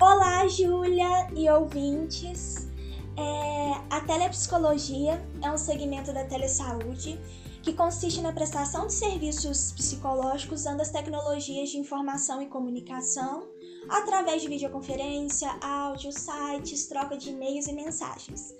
Olá, 0.00 0.48
Júlia 0.48 1.28
e 1.36 1.46
ouvintes! 1.50 2.68
É, 3.18 3.72
a 3.90 4.00
telepsicologia 4.00 5.22
é 5.42 5.50
um 5.50 5.58
segmento 5.58 6.10
da 6.10 6.24
telesaúde 6.24 7.20
que 7.62 7.74
consiste 7.74 8.22
na 8.22 8.32
prestação 8.32 8.86
de 8.86 8.94
serviços 8.94 9.72
psicológicos 9.72 10.60
usando 10.60 10.80
as 10.80 10.88
tecnologias 10.88 11.68
de 11.68 11.76
informação 11.76 12.40
e 12.40 12.46
comunicação 12.46 13.46
através 13.88 14.42
de 14.42 14.48
videoconferência, 14.48 15.48
áudio, 15.62 16.10
sites, 16.12 16.86
troca 16.86 17.16
de 17.16 17.30
e-mails 17.30 17.66
e 17.66 17.72
mensagens. 17.72 18.54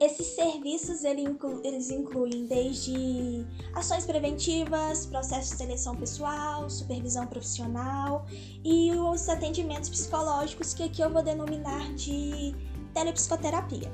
Esses 0.00 0.26
serviços 0.28 1.04
eles 1.04 1.90
incluem 1.90 2.46
desde 2.46 3.46
ações 3.74 4.04
preventivas, 4.04 5.06
processos 5.06 5.50
de 5.50 5.56
seleção 5.56 5.94
pessoal, 5.96 6.68
supervisão 6.68 7.26
profissional 7.26 8.26
e 8.64 8.90
os 8.92 9.28
atendimentos 9.28 9.88
psicológicos 9.88 10.74
que 10.74 10.82
aqui 10.84 11.02
eu 11.02 11.10
vou 11.10 11.22
denominar 11.22 11.92
de 11.94 12.54
telepsicoterapia. 12.94 13.90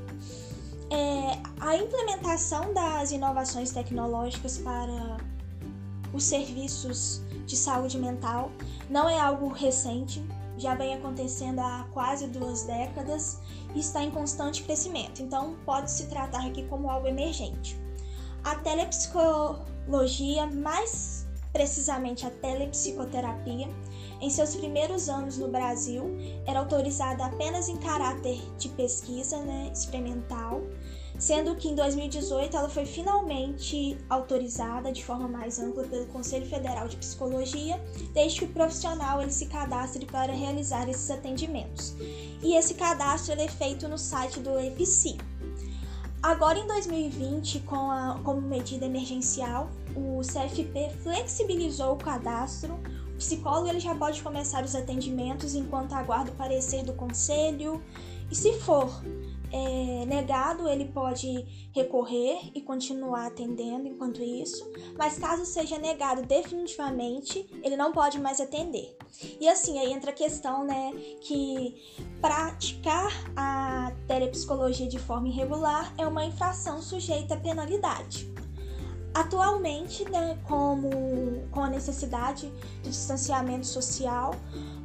É, 0.90 1.42
a 1.60 1.76
implementação 1.76 2.72
das 2.72 3.12
inovações 3.12 3.70
tecnológicas 3.70 4.56
para 4.58 5.18
os 6.12 6.24
serviços 6.24 7.20
de 7.46 7.56
saúde 7.56 7.98
mental 7.98 8.50
não 8.88 9.08
é 9.08 9.20
algo 9.20 9.48
recente, 9.48 10.22
já 10.58 10.74
vem 10.74 10.94
acontecendo 10.94 11.60
há 11.60 11.86
quase 11.92 12.26
duas 12.26 12.64
décadas 12.64 13.40
e 13.74 13.80
está 13.80 14.02
em 14.02 14.10
constante 14.10 14.62
crescimento, 14.62 15.22
então 15.22 15.56
pode 15.64 15.90
se 15.90 16.06
tratar 16.06 16.46
aqui 16.46 16.64
como 16.64 16.90
algo 16.90 17.06
emergente. 17.06 17.78
A 18.44 18.54
telepsicologia, 18.56 20.46
mais 20.46 21.26
precisamente 21.52 22.26
a 22.26 22.30
telepsicoterapia, 22.30 23.68
em 24.20 24.30
seus 24.30 24.56
primeiros 24.56 25.08
anos 25.08 25.38
no 25.38 25.48
Brasil, 25.48 26.04
era 26.46 26.58
autorizada 26.58 27.24
apenas 27.24 27.68
em 27.68 27.76
caráter 27.76 28.40
de 28.58 28.68
pesquisa 28.70 29.38
né, 29.38 29.70
experimental 29.72 30.60
sendo 31.18 31.56
que 31.56 31.68
em 31.68 31.74
2018 31.74 32.56
ela 32.56 32.68
foi 32.68 32.86
finalmente 32.86 33.98
autorizada 34.08 34.92
de 34.92 35.04
forma 35.04 35.26
mais 35.26 35.58
ampla 35.58 35.84
pelo 35.84 36.06
Conselho 36.06 36.46
Federal 36.46 36.86
de 36.86 36.96
Psicologia, 36.96 37.82
desde 38.14 38.38
que 38.38 38.44
o 38.44 38.48
profissional 38.48 39.20
ele 39.20 39.32
se 39.32 39.46
cadastre 39.46 40.06
para 40.06 40.32
realizar 40.32 40.88
esses 40.88 41.10
atendimentos. 41.10 41.94
E 42.40 42.54
esse 42.54 42.74
cadastro 42.74 43.34
é 43.34 43.48
feito 43.48 43.88
no 43.88 43.98
site 43.98 44.38
do 44.38 44.58
EPSI. 44.58 45.18
Agora 46.22 46.58
em 46.58 46.66
2020, 46.66 47.60
com 47.60 47.90
a, 47.90 48.18
como 48.24 48.40
medida 48.40 48.86
emergencial, 48.86 49.70
o 49.94 50.20
CFP 50.20 50.90
flexibilizou 51.02 51.94
o 51.94 51.96
cadastro. 51.96 52.74
O 53.14 53.16
psicólogo 53.18 53.68
ele 53.68 53.80
já 53.80 53.94
pode 53.94 54.22
começar 54.22 54.64
os 54.64 54.74
atendimentos 54.74 55.54
enquanto 55.54 55.92
aguarda 55.92 56.30
o 56.30 56.34
parecer 56.34 56.84
do 56.84 56.92
conselho. 56.92 57.82
E 58.30 58.34
se 58.34 58.52
for 58.60 59.00
é, 59.52 60.04
negado, 60.06 60.68
ele 60.68 60.86
pode 60.86 61.70
recorrer 61.72 62.50
e 62.54 62.60
continuar 62.60 63.26
atendendo 63.26 63.86
enquanto 63.86 64.22
isso, 64.22 64.70
mas 64.96 65.18
caso 65.18 65.44
seja 65.44 65.78
negado 65.78 66.22
definitivamente, 66.22 67.48
ele 67.62 67.76
não 67.76 67.92
pode 67.92 68.18
mais 68.18 68.40
atender. 68.40 68.96
E 69.40 69.48
assim, 69.48 69.78
aí 69.78 69.92
entra 69.92 70.10
a 70.10 70.14
questão, 70.14 70.64
né, 70.64 70.92
que 71.20 71.74
praticar 72.20 73.10
a 73.36 73.92
telepsicologia 74.06 74.86
de 74.86 74.98
forma 74.98 75.28
irregular 75.28 75.92
é 75.96 76.06
uma 76.06 76.24
infração 76.24 76.82
sujeita 76.82 77.34
a 77.34 77.40
penalidade. 77.40 78.32
Atualmente, 79.18 80.08
né, 80.08 80.38
como 80.44 81.42
com 81.50 81.60
a 81.60 81.68
necessidade 81.68 82.48
de 82.84 82.88
distanciamento 82.88 83.66
social 83.66 84.32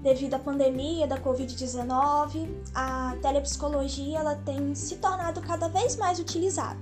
devido 0.02 0.34
à 0.34 0.40
pandemia 0.40 1.06
da 1.06 1.20
Covid-19, 1.20 2.50
a 2.74 3.16
telepsicologia 3.22 4.18
ela 4.18 4.36
tem 4.38 4.74
se 4.74 4.96
tornado 4.96 5.40
cada 5.40 5.68
vez 5.68 5.98
mais 5.98 6.18
utilizada, 6.18 6.80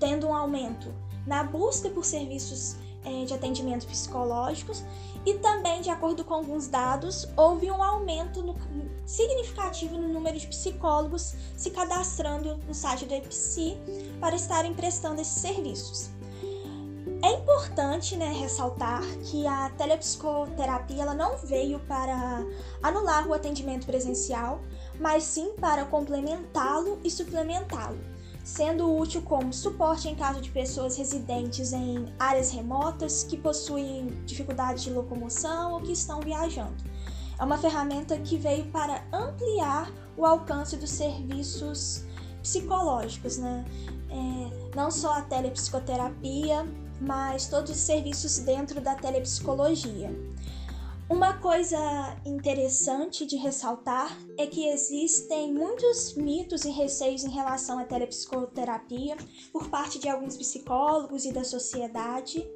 tendo 0.00 0.26
um 0.26 0.34
aumento 0.34 0.92
na 1.24 1.44
busca 1.44 1.88
por 1.88 2.04
serviços 2.04 2.74
é, 3.04 3.26
de 3.26 3.32
atendimento 3.32 3.86
psicológicos 3.86 4.82
e 5.24 5.34
também, 5.34 5.82
de 5.82 5.90
acordo 5.90 6.24
com 6.24 6.34
alguns 6.34 6.66
dados, 6.66 7.28
houve 7.36 7.70
um 7.70 7.80
aumento 7.80 8.42
no, 8.42 8.56
significativo 9.06 9.96
no 9.96 10.08
número 10.08 10.36
de 10.36 10.48
psicólogos 10.48 11.36
se 11.56 11.70
cadastrando 11.70 12.56
no 12.66 12.74
site 12.74 13.04
do 13.04 13.14
EPSI 13.14 13.78
para 14.18 14.34
estarem 14.34 14.74
prestando 14.74 15.20
esses 15.20 15.40
serviços. 15.40 16.10
É 17.22 17.34
importante 17.34 18.16
né, 18.16 18.32
ressaltar 18.32 19.00
que 19.30 19.46
a 19.46 19.70
telepsicoterapia 19.70 21.02
ela 21.02 21.14
não 21.14 21.36
veio 21.36 21.78
para 21.80 22.44
anular 22.82 23.28
o 23.28 23.32
atendimento 23.32 23.86
presencial, 23.86 24.60
mas 24.98 25.22
sim 25.22 25.52
para 25.60 25.84
complementá-lo 25.84 26.98
e 27.04 27.08
suplementá-lo, 27.08 27.98
sendo 28.42 28.92
útil 28.92 29.22
como 29.22 29.52
suporte 29.52 30.08
em 30.08 30.16
caso 30.16 30.40
de 30.40 30.50
pessoas 30.50 30.96
residentes 30.96 31.72
em 31.72 32.12
áreas 32.18 32.50
remotas 32.50 33.22
que 33.22 33.36
possuem 33.36 34.08
dificuldade 34.26 34.82
de 34.82 34.90
locomoção 34.90 35.74
ou 35.74 35.80
que 35.80 35.92
estão 35.92 36.20
viajando. 36.20 36.74
É 37.38 37.44
uma 37.44 37.56
ferramenta 37.56 38.18
que 38.18 38.36
veio 38.36 38.64
para 38.66 39.04
ampliar 39.12 39.92
o 40.16 40.26
alcance 40.26 40.76
dos 40.76 40.90
serviços 40.90 42.04
psicológicos, 42.42 43.38
né? 43.38 43.64
É, 44.10 44.76
não 44.76 44.90
só 44.90 45.14
a 45.14 45.22
telepsicoterapia, 45.22 46.66
mas 47.02 47.46
todos 47.46 47.70
os 47.70 47.76
serviços 47.76 48.38
dentro 48.38 48.80
da 48.80 48.94
telepsicologia. 48.94 50.10
Uma 51.08 51.34
coisa 51.34 51.76
interessante 52.24 53.26
de 53.26 53.36
ressaltar 53.36 54.16
é 54.38 54.46
que 54.46 54.68
existem 54.68 55.52
muitos 55.52 56.14
mitos 56.14 56.64
e 56.64 56.70
receios 56.70 57.22
em 57.24 57.28
relação 57.28 57.78
à 57.78 57.84
telepsicoterapia 57.84 59.16
por 59.52 59.68
parte 59.68 59.98
de 59.98 60.08
alguns 60.08 60.36
psicólogos 60.36 61.26
e 61.26 61.32
da 61.32 61.44
sociedade. 61.44 62.48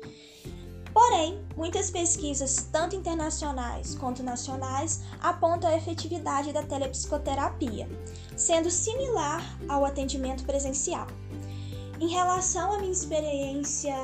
Porém, 0.90 1.44
muitas 1.54 1.90
pesquisas, 1.90 2.66
tanto 2.72 2.96
internacionais 2.96 3.94
quanto 3.94 4.22
nacionais, 4.22 5.02
apontam 5.20 5.68
a 5.68 5.76
efetividade 5.76 6.50
da 6.50 6.62
telepsicoterapia, 6.62 7.86
sendo 8.34 8.70
similar 8.70 9.42
ao 9.68 9.84
atendimento 9.84 10.44
presencial. 10.44 11.06
Em 11.98 12.08
relação 12.08 12.72
à 12.74 12.78
minha 12.78 12.92
experiência 12.92 13.94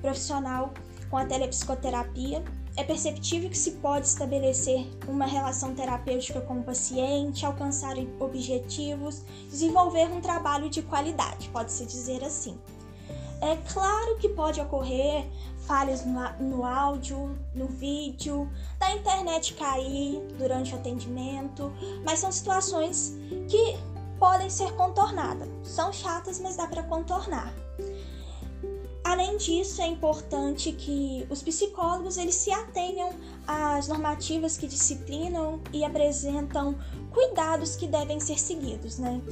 profissional 0.00 0.72
com 1.08 1.16
a 1.16 1.24
telepsicoterapia, 1.24 2.42
é 2.76 2.84
perceptível 2.84 3.48
que 3.50 3.58
se 3.58 3.72
pode 3.72 4.06
estabelecer 4.06 4.86
uma 5.08 5.26
relação 5.26 5.74
terapêutica 5.74 6.40
com 6.40 6.60
o 6.60 6.62
paciente, 6.62 7.44
alcançar 7.44 7.96
objetivos, 8.20 9.24
desenvolver 9.50 10.06
um 10.06 10.20
trabalho 10.20 10.68
de 10.70 10.82
qualidade, 10.82 11.48
pode-se 11.48 11.84
dizer 11.84 12.22
assim. 12.22 12.56
É 13.40 13.56
claro 13.72 14.16
que 14.18 14.28
pode 14.28 14.60
ocorrer 14.60 15.26
falhas 15.66 16.04
no, 16.04 16.20
no 16.40 16.64
áudio, 16.64 17.38
no 17.54 17.66
vídeo, 17.66 18.50
da 18.78 18.92
internet 18.92 19.54
cair 19.54 20.20
durante 20.38 20.74
o 20.74 20.76
atendimento, 20.76 21.72
mas 22.04 22.18
são 22.18 22.32
situações 22.32 23.16
que 23.48 23.76
podem 24.18 24.50
ser 24.50 24.72
contornadas. 24.72 25.48
São 25.62 25.92
chatas, 25.92 26.40
mas 26.40 26.56
dá 26.56 26.66
para 26.66 26.82
contornar. 26.82 27.52
Além 29.04 29.38
disso, 29.38 29.80
é 29.80 29.86
importante 29.86 30.70
que 30.72 31.26
os 31.30 31.42
psicólogos 31.42 32.18
eles 32.18 32.34
se 32.34 32.52
atenham 32.52 33.10
às 33.46 33.88
normativas 33.88 34.58
que 34.58 34.66
disciplinam 34.66 35.60
e 35.72 35.82
apresentam 35.82 36.78
cuidados 37.10 37.74
que 37.74 37.86
devem 37.86 38.20
ser 38.20 38.38
seguidos, 38.38 38.98
né? 38.98 39.22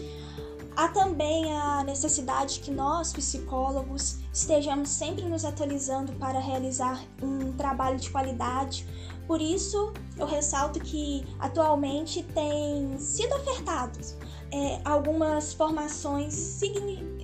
Há 0.77 0.89
também 0.89 1.53
a 1.59 1.83
necessidade 1.85 2.61
que 2.61 2.71
nós, 2.71 3.13
psicólogos, 3.13 4.19
estejamos 4.33 4.91
sempre 4.91 5.25
nos 5.25 5.45
atualizando 5.45 6.13
para 6.15 6.39
realizar 6.39 7.03
um 7.23 7.53
trabalho 7.53 7.99
de 7.99 8.11
qualidade. 8.11 8.87
Por 9.27 9.41
isso, 9.41 9.93
eu 10.17 10.27
ressalto 10.27 10.79
que 10.79 11.25
atualmente 11.39 12.23
tem 12.23 12.97
sido 12.99 13.35
ofertados 13.35 14.17
é, 14.53 14.81
algumas 14.85 15.53
formações 15.53 16.61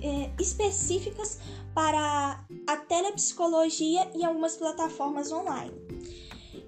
é, 0.01 0.31
específicas 0.39 1.39
para 1.73 2.43
a 2.67 2.77
telepsicologia 2.77 4.09
em 4.13 4.25
algumas 4.25 4.57
plataformas 4.57 5.31
online. 5.31 5.82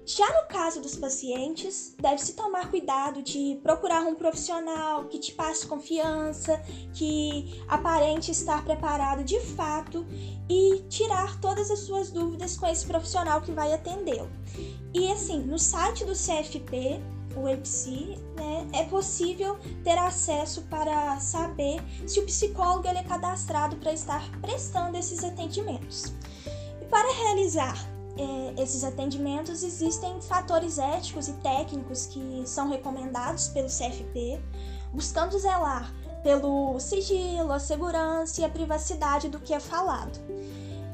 Já 0.06 0.24
no 0.40 0.46
caso 0.46 0.80
dos 0.80 0.94
pacientes, 0.94 1.96
deve-se 2.00 2.34
tomar 2.34 2.70
cuidado 2.70 3.22
de 3.22 3.58
procurar 3.60 4.02
um 4.02 4.14
profissional 4.14 5.06
que 5.06 5.18
te 5.18 5.32
passe 5.32 5.66
confiança, 5.66 6.62
que 6.94 7.60
aparente 7.66 8.30
estar 8.30 8.64
preparado 8.64 9.24
de 9.24 9.40
fato 9.40 10.06
e 10.48 10.84
tirar 10.88 11.40
todas 11.40 11.72
as 11.72 11.80
suas 11.80 12.12
dúvidas 12.12 12.56
com 12.56 12.68
esse 12.68 12.86
profissional 12.86 13.40
que 13.40 13.50
vai 13.50 13.74
atendê-lo. 13.74 14.30
E 14.94 15.10
assim, 15.10 15.40
no 15.40 15.58
site 15.58 16.04
do 16.04 16.12
CFP 16.12 17.00
o 17.34 17.48
EPSI, 17.48 18.16
né, 18.36 18.68
é 18.74 18.84
possível 18.84 19.58
ter 19.82 19.98
acesso 19.98 20.62
para 20.70 21.18
saber 21.18 21.82
se 22.06 22.20
o 22.20 22.24
psicólogo 22.24 22.86
é 22.86 23.02
cadastrado 23.02 23.74
para 23.76 23.92
estar 23.92 24.22
prestando 24.40 24.96
esses 24.96 25.24
atendimentos. 25.24 26.14
E 26.80 26.84
para 26.86 27.12
realizar 27.12 27.95
esses 28.56 28.84
atendimentos, 28.84 29.62
existem 29.62 30.20
fatores 30.22 30.78
éticos 30.78 31.28
e 31.28 31.32
técnicos 31.34 32.06
que 32.06 32.42
são 32.46 32.68
recomendados 32.68 33.48
pelo 33.48 33.68
CFP, 33.68 34.40
buscando 34.92 35.38
zelar 35.38 35.92
pelo 36.22 36.80
sigilo, 36.80 37.52
a 37.52 37.58
segurança 37.58 38.40
e 38.40 38.44
a 38.44 38.48
privacidade 38.48 39.28
do 39.28 39.38
que 39.38 39.54
é 39.54 39.60
falado 39.60 40.18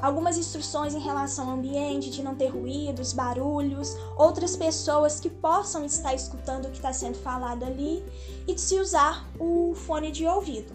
algumas 0.02 0.36
instruções 0.36 0.94
em 0.94 0.98
relação 0.98 1.48
ao 1.48 1.56
ambiente, 1.56 2.10
de 2.10 2.22
não 2.24 2.34
ter 2.34 2.48
ruídos, 2.48 3.12
barulhos, 3.12 3.96
outras 4.16 4.56
pessoas 4.56 5.20
que 5.20 5.30
possam 5.30 5.86
estar 5.86 6.12
escutando 6.12 6.66
o 6.66 6.70
que 6.70 6.78
está 6.78 6.92
sendo 6.92 7.16
falado 7.16 7.64
ali 7.64 8.04
e 8.46 8.52
de 8.52 8.60
se 8.60 8.80
usar 8.80 9.24
o 9.38 9.74
fone 9.76 10.10
de 10.10 10.26
ouvido. 10.26 10.74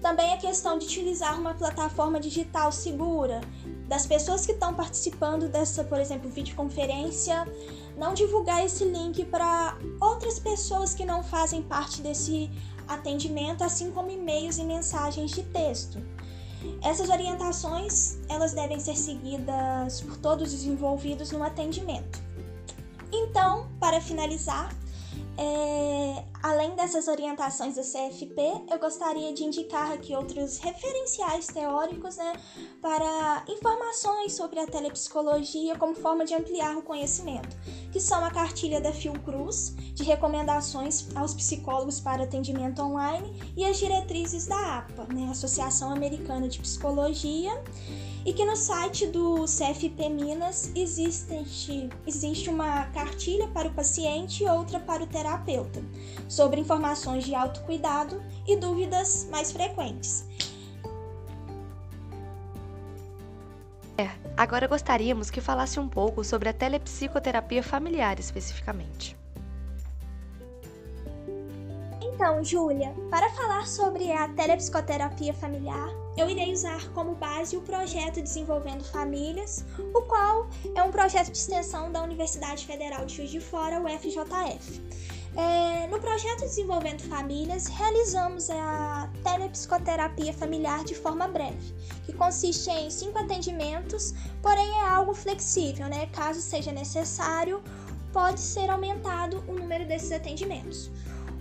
Também 0.00 0.32
a 0.32 0.38
questão 0.38 0.78
de 0.78 0.86
utilizar 0.86 1.38
uma 1.38 1.52
plataforma 1.52 2.18
digital 2.18 2.72
segura, 2.72 3.42
das 3.86 4.06
pessoas 4.06 4.44
que 4.44 4.52
estão 4.52 4.74
participando 4.74 5.48
dessa, 5.48 5.84
por 5.84 5.98
exemplo, 5.98 6.28
videoconferência, 6.30 7.46
não 7.96 8.14
divulgar 8.14 8.64
esse 8.64 8.84
link 8.84 9.24
para 9.24 9.76
outras 10.00 10.38
pessoas 10.38 10.94
que 10.94 11.04
não 11.04 11.22
fazem 11.22 11.62
parte 11.62 12.02
desse 12.02 12.50
atendimento, 12.86 13.62
assim 13.62 13.90
como 13.90 14.10
e-mails 14.10 14.58
e 14.58 14.64
mensagens 14.64 15.30
de 15.30 15.42
texto. 15.44 16.00
Essas 16.82 17.08
orientações, 17.08 18.18
elas 18.28 18.52
devem 18.52 18.80
ser 18.80 18.96
seguidas 18.96 20.00
por 20.00 20.16
todos 20.16 20.52
os 20.52 20.64
envolvidos 20.64 21.30
no 21.30 21.42
atendimento. 21.42 22.20
Então, 23.12 23.68
para 23.78 24.00
finalizar, 24.00 24.74
é, 25.38 26.24
além 26.42 26.74
dessas 26.74 27.08
orientações 27.08 27.74
da 27.74 27.82
CFP, 27.82 28.40
eu 28.70 28.78
gostaria 28.78 29.34
de 29.34 29.44
indicar 29.44 29.92
aqui 29.92 30.14
outros 30.14 30.58
referenciais 30.58 31.46
teóricos 31.46 32.16
né, 32.16 32.32
para 32.80 33.44
informações 33.48 34.32
sobre 34.34 34.60
a 34.60 34.66
telepsicologia 34.66 35.76
como 35.76 35.94
forma 35.94 36.24
de 36.24 36.34
ampliar 36.34 36.76
o 36.76 36.82
conhecimento, 36.82 37.56
que 37.92 38.00
são 38.00 38.24
a 38.24 38.30
cartilha 38.30 38.80
da 38.80 38.92
Fiocruz, 38.92 39.74
de 39.94 40.02
recomendações 40.04 41.08
aos 41.14 41.34
psicólogos 41.34 42.00
para 42.00 42.24
atendimento 42.24 42.80
online, 42.82 43.52
e 43.56 43.64
as 43.64 43.76
diretrizes 43.78 44.46
da 44.46 44.78
APA, 44.78 45.06
né, 45.12 45.28
Associação 45.30 45.92
Americana 45.92 46.48
de 46.48 46.60
Psicologia, 46.60 47.52
e 48.26 48.32
que 48.32 48.44
no 48.44 48.56
site 48.56 49.06
do 49.06 49.44
CFP 49.44 50.08
Minas 50.08 50.72
existe, 50.74 51.88
existe 52.04 52.50
uma 52.50 52.86
cartilha 52.86 53.46
para 53.46 53.68
o 53.68 53.72
paciente 53.72 54.42
e 54.42 54.48
outra 54.48 54.80
para 54.80 55.04
o 55.04 55.06
terapeuta, 55.06 55.80
sobre 56.28 56.60
informações 56.60 57.24
de 57.24 57.36
autocuidado 57.36 58.20
e 58.44 58.56
dúvidas 58.56 59.28
mais 59.30 59.52
frequentes. 59.52 60.24
É, 63.96 64.10
agora 64.36 64.66
gostaríamos 64.66 65.30
que 65.30 65.40
falasse 65.40 65.78
um 65.78 65.88
pouco 65.88 66.24
sobre 66.24 66.48
a 66.48 66.52
telepsicoterapia 66.52 67.62
familiar 67.62 68.18
especificamente. 68.18 69.16
Então, 72.16 72.42
Júlia, 72.42 72.94
para 73.10 73.28
falar 73.28 73.66
sobre 73.66 74.10
a 74.10 74.26
telepsicoterapia 74.28 75.34
familiar, 75.34 75.90
eu 76.16 76.30
irei 76.30 76.50
usar 76.50 76.88
como 76.94 77.14
base 77.14 77.58
o 77.58 77.60
projeto 77.60 78.22
Desenvolvendo 78.22 78.82
Famílias, 78.84 79.66
o 79.94 80.00
qual 80.00 80.48
é 80.74 80.82
um 80.82 80.90
projeto 80.90 81.30
de 81.30 81.36
extensão 81.36 81.92
da 81.92 82.02
Universidade 82.02 82.64
Federal 82.64 83.04
de 83.04 83.16
Juiz 83.16 83.30
de 83.30 83.38
Fora, 83.38 83.82
o 83.82 83.86
FJF. 83.86 84.82
É, 85.36 85.86
no 85.88 86.00
projeto 86.00 86.40
Desenvolvendo 86.40 87.02
Famílias, 87.02 87.66
realizamos 87.66 88.48
a 88.48 89.10
telepsicoterapia 89.22 90.32
familiar 90.32 90.84
de 90.84 90.94
forma 90.94 91.28
breve, 91.28 91.74
que 92.06 92.14
consiste 92.14 92.70
em 92.70 92.88
cinco 92.88 93.18
atendimentos, 93.18 94.14
porém 94.40 94.70
é 94.78 94.88
algo 94.88 95.12
flexível, 95.12 95.86
né? 95.86 96.06
Caso 96.14 96.40
seja 96.40 96.72
necessário, 96.72 97.62
pode 98.10 98.40
ser 98.40 98.70
aumentado 98.70 99.44
o 99.46 99.52
número 99.52 99.84
desses 99.84 100.12
atendimentos. 100.12 100.90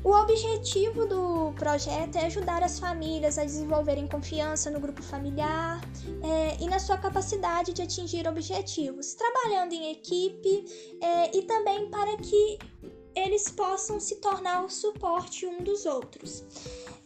O 0.05 0.11
objetivo 0.11 1.07
do 1.07 1.51
projeto 1.53 2.15
é 2.17 2.27
ajudar 2.27 2.61
as 2.61 2.77
famílias 2.77 3.39
a 3.39 3.43
desenvolverem 3.43 4.07
confiança 4.07 4.69
no 4.69 4.79
grupo 4.79 5.01
familiar 5.01 5.81
é, 6.21 6.63
e 6.63 6.69
na 6.69 6.77
sua 6.77 6.95
capacidade 6.95 7.73
de 7.73 7.81
atingir 7.81 8.27
objetivos, 8.27 9.15
trabalhando 9.15 9.73
em 9.73 9.91
equipe 9.91 10.63
é, 11.01 11.35
e 11.35 11.41
também 11.41 11.89
para 11.89 12.17
que 12.17 12.59
eles 13.15 13.49
possam 13.49 13.99
se 13.99 14.17
tornar 14.17 14.63
o 14.63 14.69
suporte 14.69 15.47
um 15.47 15.63
dos 15.63 15.87
outros. 15.87 16.43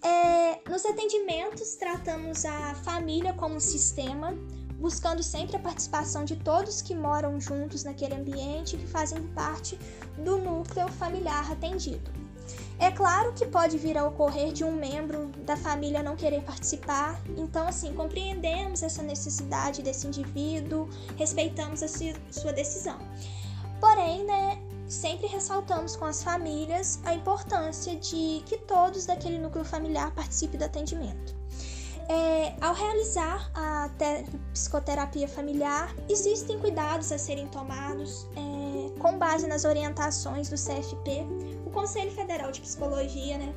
É, 0.04 0.70
nos 0.70 0.86
atendimentos, 0.86 1.76
tratamos 1.76 2.44
a 2.44 2.76
família 2.84 3.32
como 3.32 3.56
um 3.56 3.62
sistema, 3.62 4.34
buscando 4.76 5.24
sempre 5.24 5.56
a 5.56 5.60
participação 5.60 6.26
de 6.26 6.36
todos 6.36 6.82
que 6.82 6.94
moram 6.94 7.40
juntos 7.40 7.86
naquele 7.86 8.16
ambiente 8.16 8.76
e 8.76 8.80
que 8.80 8.88
fazem 8.88 9.26
parte 9.28 9.80
do 10.18 10.38
núcleo 10.38 10.90
familiar 10.90 11.50
atendido. 11.50 12.19
É 12.80 12.92
claro 12.92 13.34
que 13.34 13.46
pode 13.46 13.78
vir 13.78 13.98
a 13.98 14.08
ocorrer 14.08 14.54
de 14.54 14.64
um 14.64 14.72
membro 14.72 15.28
da 15.46 15.58
família 15.58 16.02
não 16.02 16.16
querer 16.16 16.42
participar, 16.42 17.20
então, 17.36 17.68
assim, 17.68 17.94
compreendemos 17.94 18.82
essa 18.82 19.04
necessidade 19.04 19.82
desse 19.82 20.08
indivíduo, 20.08 20.88
respeitamos 21.18 21.84
a 21.84 21.88
sua 21.88 22.54
decisão. 22.54 22.98
Porém, 23.82 24.24
né, 24.24 24.58
sempre 24.88 25.28
ressaltamos 25.28 25.98
com 25.98 26.06
as 26.06 26.24
famílias 26.24 27.00
a 27.04 27.14
importância 27.14 27.98
de 27.98 28.42
que 28.46 28.58
todos 28.58 29.06
daquele 29.06 29.38
núcleo 29.38 29.66
familiar 29.66 30.12
participem 30.12 30.58
do 30.58 30.64
atendimento. 30.64 31.36
É, 32.08 32.56
ao 32.60 32.74
realizar 32.74 33.52
a 33.54 33.88
psicoterapia 34.52 35.28
familiar, 35.28 35.94
existem 36.10 36.58
cuidados 36.58 37.12
a 37.12 37.20
serem 37.20 37.48
tomados 37.50 38.28
é, 38.36 39.00
com 39.00 39.16
base 39.20 39.46
nas 39.46 39.64
orientações 39.64 40.50
do 40.50 40.56
CFP, 40.56 41.24
o 41.70 41.72
Conselho 41.72 42.12
Federal 42.12 42.52
de 42.52 42.62
Psicologia, 42.62 43.38
né, 43.38 43.54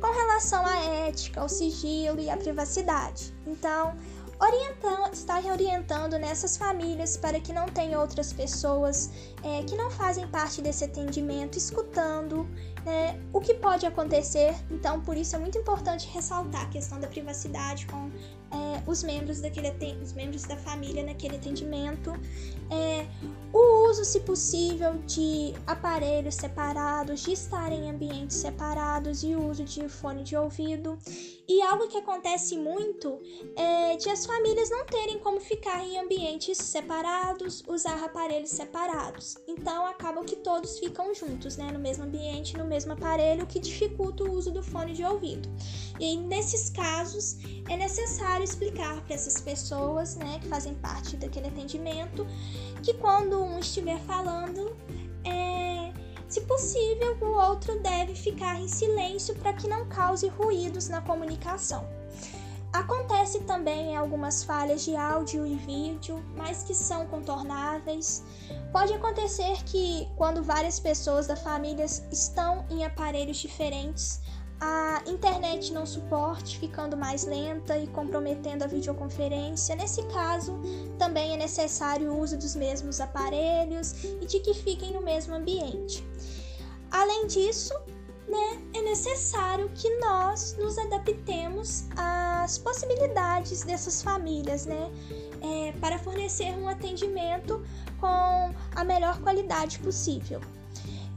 com 0.00 0.12
relação 0.12 0.64
à 0.64 0.76
ética, 1.08 1.40
ao 1.40 1.48
sigilo 1.48 2.20
e 2.20 2.30
à 2.30 2.36
privacidade. 2.36 3.34
Então, 3.46 3.96
orientando, 4.38 5.12
está 5.12 5.38
orientando 5.38 6.18
nessas 6.18 6.56
famílias 6.56 7.16
para 7.16 7.40
que 7.40 7.52
não 7.52 7.66
tenham 7.66 8.00
outras 8.00 8.32
pessoas 8.32 9.10
é, 9.42 9.62
que 9.62 9.76
não 9.76 9.90
fazem 9.90 10.26
parte 10.28 10.60
desse 10.60 10.84
atendimento 10.84 11.56
escutando 11.56 12.46
né, 12.84 13.18
o 13.32 13.40
que 13.40 13.54
pode 13.54 13.86
acontecer. 13.86 14.54
Então, 14.70 15.00
por 15.00 15.16
isso 15.16 15.34
é 15.36 15.38
muito 15.38 15.58
importante 15.58 16.08
ressaltar 16.08 16.62
a 16.62 16.68
questão 16.68 17.00
da 17.00 17.06
privacidade 17.06 17.86
com 17.86 18.10
é, 18.54 18.82
os 18.86 19.02
membros 19.02 19.40
daquele 19.40 19.64
os 20.02 20.12
membros 20.12 20.42
da 20.42 20.56
família 20.56 21.02
naquele 21.02 21.36
atendimento, 21.36 22.12
é, 22.70 23.06
o 23.52 23.88
uso, 23.88 24.04
se 24.04 24.20
possível, 24.20 24.94
de 25.06 25.54
aparelhos 25.66 26.34
separados, 26.34 27.22
de 27.22 27.32
estar 27.32 27.70
em 27.70 27.88
ambientes 27.88 28.36
separados 28.36 29.22
e 29.22 29.34
o 29.34 29.48
uso 29.48 29.64
de 29.64 29.88
fone 29.88 30.24
de 30.24 30.36
ouvido. 30.36 30.98
E 31.46 31.62
algo 31.62 31.86
que 31.88 31.98
acontece 31.98 32.56
muito 32.56 33.20
é 33.54 33.96
de 33.96 34.08
as 34.08 34.26
famílias 34.26 34.70
não 34.70 34.84
terem 34.86 35.18
como 35.18 35.40
ficar 35.40 35.84
em 35.84 35.98
ambientes 35.98 36.58
separados, 36.58 37.62
usar 37.68 38.02
aparelhos 38.02 38.50
separados. 38.50 39.36
Então 39.46 39.86
acabam 39.86 40.24
que 40.24 40.36
todos 40.36 40.78
ficam 40.78 41.14
juntos, 41.14 41.56
né, 41.56 41.70
no 41.70 41.78
mesmo 41.78 42.04
ambiente, 42.04 42.56
no 42.56 42.64
mesmo 42.64 42.73
aparelho, 42.92 43.44
o 43.44 43.46
que 43.46 43.58
dificulta 43.58 44.24
o 44.24 44.32
uso 44.32 44.50
do 44.50 44.62
fone 44.62 44.92
de 44.92 45.04
ouvido. 45.04 45.48
E 45.98 46.16
nesses 46.16 46.70
casos 46.70 47.38
é 47.68 47.76
necessário 47.76 48.44
explicar 48.44 49.00
para 49.02 49.14
essas 49.14 49.40
pessoas, 49.40 50.16
né, 50.16 50.38
que 50.40 50.48
fazem 50.48 50.74
parte 50.74 51.16
daquele 51.16 51.48
atendimento, 51.48 52.26
que 52.82 52.94
quando 52.94 53.42
um 53.42 53.58
estiver 53.58 53.98
falando, 54.00 54.76
é, 55.24 55.92
se 56.28 56.40
possível, 56.42 57.16
o 57.20 57.48
outro 57.48 57.80
deve 57.80 58.14
ficar 58.14 58.60
em 58.60 58.68
silêncio 58.68 59.34
para 59.36 59.52
que 59.52 59.68
não 59.68 59.88
cause 59.88 60.28
ruídos 60.28 60.88
na 60.88 61.00
comunicação. 61.00 61.86
Acontece 62.74 63.38
também 63.44 63.96
algumas 63.96 64.42
falhas 64.42 64.84
de 64.84 64.96
áudio 64.96 65.46
e 65.46 65.54
vídeo, 65.54 66.20
mas 66.36 66.64
que 66.64 66.74
são 66.74 67.06
contornáveis. 67.06 68.24
Pode 68.72 68.92
acontecer 68.92 69.62
que, 69.62 70.08
quando 70.16 70.42
várias 70.42 70.80
pessoas 70.80 71.28
da 71.28 71.36
família 71.36 71.84
estão 71.84 72.66
em 72.68 72.84
aparelhos 72.84 73.36
diferentes, 73.36 74.20
a 74.60 75.00
internet 75.06 75.72
não 75.72 75.86
suporte, 75.86 76.58
ficando 76.58 76.96
mais 76.96 77.24
lenta 77.24 77.78
e 77.78 77.86
comprometendo 77.86 78.64
a 78.64 78.66
videoconferência. 78.66 79.76
Nesse 79.76 80.02
caso, 80.08 80.60
também 80.98 81.32
é 81.32 81.36
necessário 81.36 82.10
o 82.10 82.20
uso 82.20 82.36
dos 82.36 82.56
mesmos 82.56 83.00
aparelhos 83.00 84.02
e 84.20 84.26
de 84.26 84.40
que 84.40 84.52
fiquem 84.52 84.92
no 84.92 85.00
mesmo 85.00 85.32
ambiente. 85.32 86.04
Além 86.90 87.28
disso, 87.28 87.72
né, 88.34 88.62
é 88.74 88.82
necessário 88.82 89.70
que 89.74 89.88
nós 90.00 90.56
nos 90.58 90.76
adaptemos 90.76 91.84
às 91.96 92.58
possibilidades 92.58 93.62
dessas 93.62 94.02
famílias, 94.02 94.66
né, 94.66 94.90
é, 95.40 95.72
para 95.78 95.98
fornecer 95.98 96.52
um 96.58 96.68
atendimento 96.68 97.64
com 98.00 98.54
a 98.74 98.84
melhor 98.84 99.20
qualidade 99.20 99.78
possível. 99.78 100.40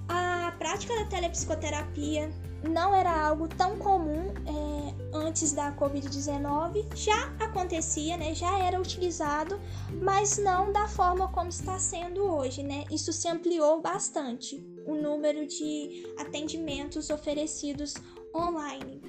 A 0.08 0.54
prática 0.58 0.96
da 0.96 1.06
telepsicoterapia 1.06 2.32
não 2.64 2.94
era 2.94 3.28
algo 3.28 3.48
tão 3.48 3.78
comum 3.78 4.32
é, 4.46 5.18
antes 5.18 5.52
da 5.52 5.72
Covid-19, 5.74 6.86
já 6.96 7.34
acontecia, 7.40 8.16
né, 8.16 8.34
já 8.34 8.60
era 8.60 8.80
utilizado, 8.80 9.60
mas 10.02 10.38
não 10.38 10.72
da 10.72 10.88
forma 10.88 11.28
como 11.30 11.50
está 11.50 11.80
sendo 11.80 12.24
hoje, 12.24 12.64
né? 12.64 12.86
Isso 12.92 13.12
se 13.12 13.28
ampliou 13.28 13.82
bastante, 13.82 14.64
o 14.88 14.96
número 14.96 15.46
de 15.46 16.08
atendimentos 16.18 17.10
oferecidos 17.10 17.94
online. 18.34 19.02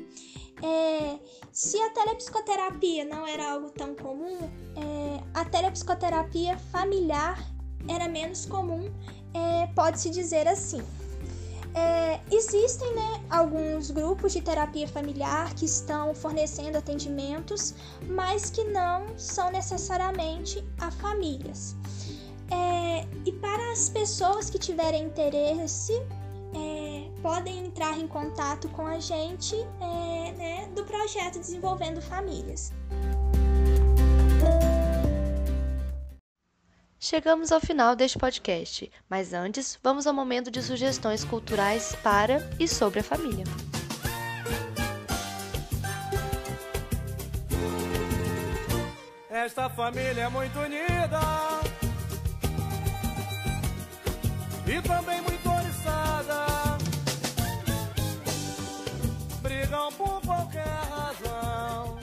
É, 0.62 1.18
se 1.52 1.80
a 1.80 1.90
telepsicoterapia 1.90 3.04
não 3.04 3.26
era 3.26 3.52
algo 3.52 3.70
tão 3.70 3.94
comum, 3.94 4.38
é, 4.76 5.22
a 5.32 5.44
telepsicoterapia 5.44 6.58
familiar 6.72 7.38
era 7.88 8.08
menos 8.08 8.44
comum, 8.44 8.92
é, 9.32 9.68
pode-se 9.74 10.10
dizer 10.10 10.48
assim. 10.48 10.82
É, 11.74 12.18
existem 12.32 12.92
né, 12.94 13.24
alguns 13.30 13.90
grupos 13.90 14.32
de 14.32 14.40
terapia 14.40 14.88
familiar 14.88 15.54
que 15.54 15.64
estão 15.64 16.12
fornecendo 16.14 16.76
atendimentos, 16.78 17.74
mas 18.08 18.50
que 18.50 18.64
não 18.64 19.16
são 19.16 19.50
necessariamente 19.52 20.64
a 20.80 20.90
famílias. 20.90 21.76
E 23.28 23.32
para 23.32 23.72
as 23.72 23.90
pessoas 23.90 24.48
que 24.48 24.58
tiverem 24.58 25.04
interesse, 25.04 25.92
é, 26.54 27.10
podem 27.20 27.66
entrar 27.66 27.98
em 27.98 28.08
contato 28.08 28.70
com 28.70 28.86
a 28.86 28.98
gente 28.98 29.54
é, 29.54 30.32
né, 30.32 30.66
do 30.74 30.82
projeto 30.82 31.38
Desenvolvendo 31.38 32.00
Famílias. 32.00 32.72
Chegamos 36.98 37.52
ao 37.52 37.60
final 37.60 37.94
deste 37.94 38.18
podcast, 38.18 38.90
mas 39.10 39.34
antes, 39.34 39.78
vamos 39.82 40.06
ao 40.06 40.14
momento 40.14 40.50
de 40.50 40.62
sugestões 40.62 41.22
culturais 41.22 41.94
para 42.02 42.48
e 42.58 42.66
sobre 42.66 43.00
a 43.00 43.04
família. 43.04 43.44
Esta 49.28 49.68
família 49.68 50.22
é 50.22 50.28
muito 50.30 50.58
unida 50.58 51.57
e 54.70 54.82
também 54.82 55.22
muito 55.22 55.50
oriçada. 55.50 56.46
Brigam 59.40 59.90
por 59.92 60.20
qualquer 60.20 60.66
razão. 60.66 61.98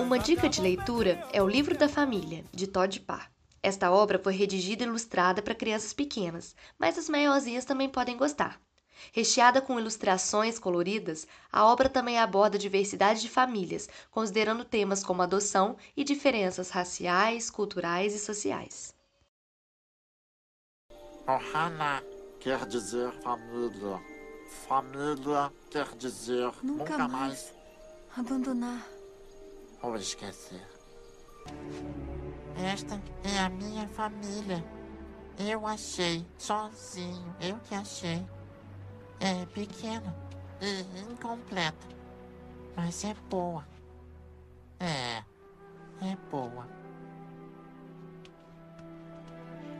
Uma 0.00 0.18
dica 0.18 0.48
de 0.48 0.60
leitura 0.60 1.24
é 1.32 1.40
o 1.40 1.48
Livro 1.48 1.78
da 1.78 1.88
Família, 1.88 2.44
de 2.52 2.66
Todd 2.66 2.98
Parr. 3.00 3.30
Esta 3.62 3.92
obra 3.92 4.18
foi 4.18 4.34
redigida 4.34 4.82
e 4.82 4.86
ilustrada 4.88 5.40
para 5.40 5.54
crianças 5.54 5.92
pequenas, 5.92 6.56
mas 6.76 6.98
as 6.98 7.08
maiorzinhas 7.08 7.64
também 7.64 7.88
podem 7.88 8.16
gostar. 8.16 8.60
Recheada 9.12 9.60
com 9.60 9.78
ilustrações 9.78 10.58
coloridas, 10.58 11.28
a 11.52 11.64
obra 11.64 11.88
também 11.88 12.18
aborda 12.18 12.56
a 12.56 12.60
diversidade 12.60 13.20
de 13.20 13.28
famílias, 13.28 13.88
considerando 14.10 14.64
temas 14.64 15.04
como 15.04 15.22
adoção 15.22 15.76
e 15.96 16.02
diferenças 16.02 16.70
raciais, 16.70 17.48
culturais 17.48 18.12
e 18.12 18.18
sociais. 18.18 18.92
Ohana 21.26 22.02
quer 22.40 22.66
dizer 22.66 23.12
família. 23.22 24.00
Família 24.66 25.52
quer 25.70 25.88
dizer 25.96 26.52
Nunca 26.62 26.92
nunca, 26.92 27.08
mais. 27.08 27.10
mais 27.10 27.54
Abandonar. 28.16 28.86
ou 29.82 29.96
esquecer. 29.96 30.66
Esta 32.56 33.00
é 33.24 33.38
a 33.38 33.48
minha 33.48 33.88
família. 33.88 34.62
Eu 35.38 35.66
achei 35.66 36.26
sozinho. 36.36 37.34
Eu 37.40 37.56
que 37.60 37.74
achei. 37.74 38.24
É 39.20 39.46
pequena 39.46 40.14
e 40.60 40.80
incompleta. 41.10 41.86
Mas 42.76 43.04
é 43.04 43.14
boa. 43.30 43.66
É. 44.78 45.18
É 46.04 46.16
boa. 46.30 46.66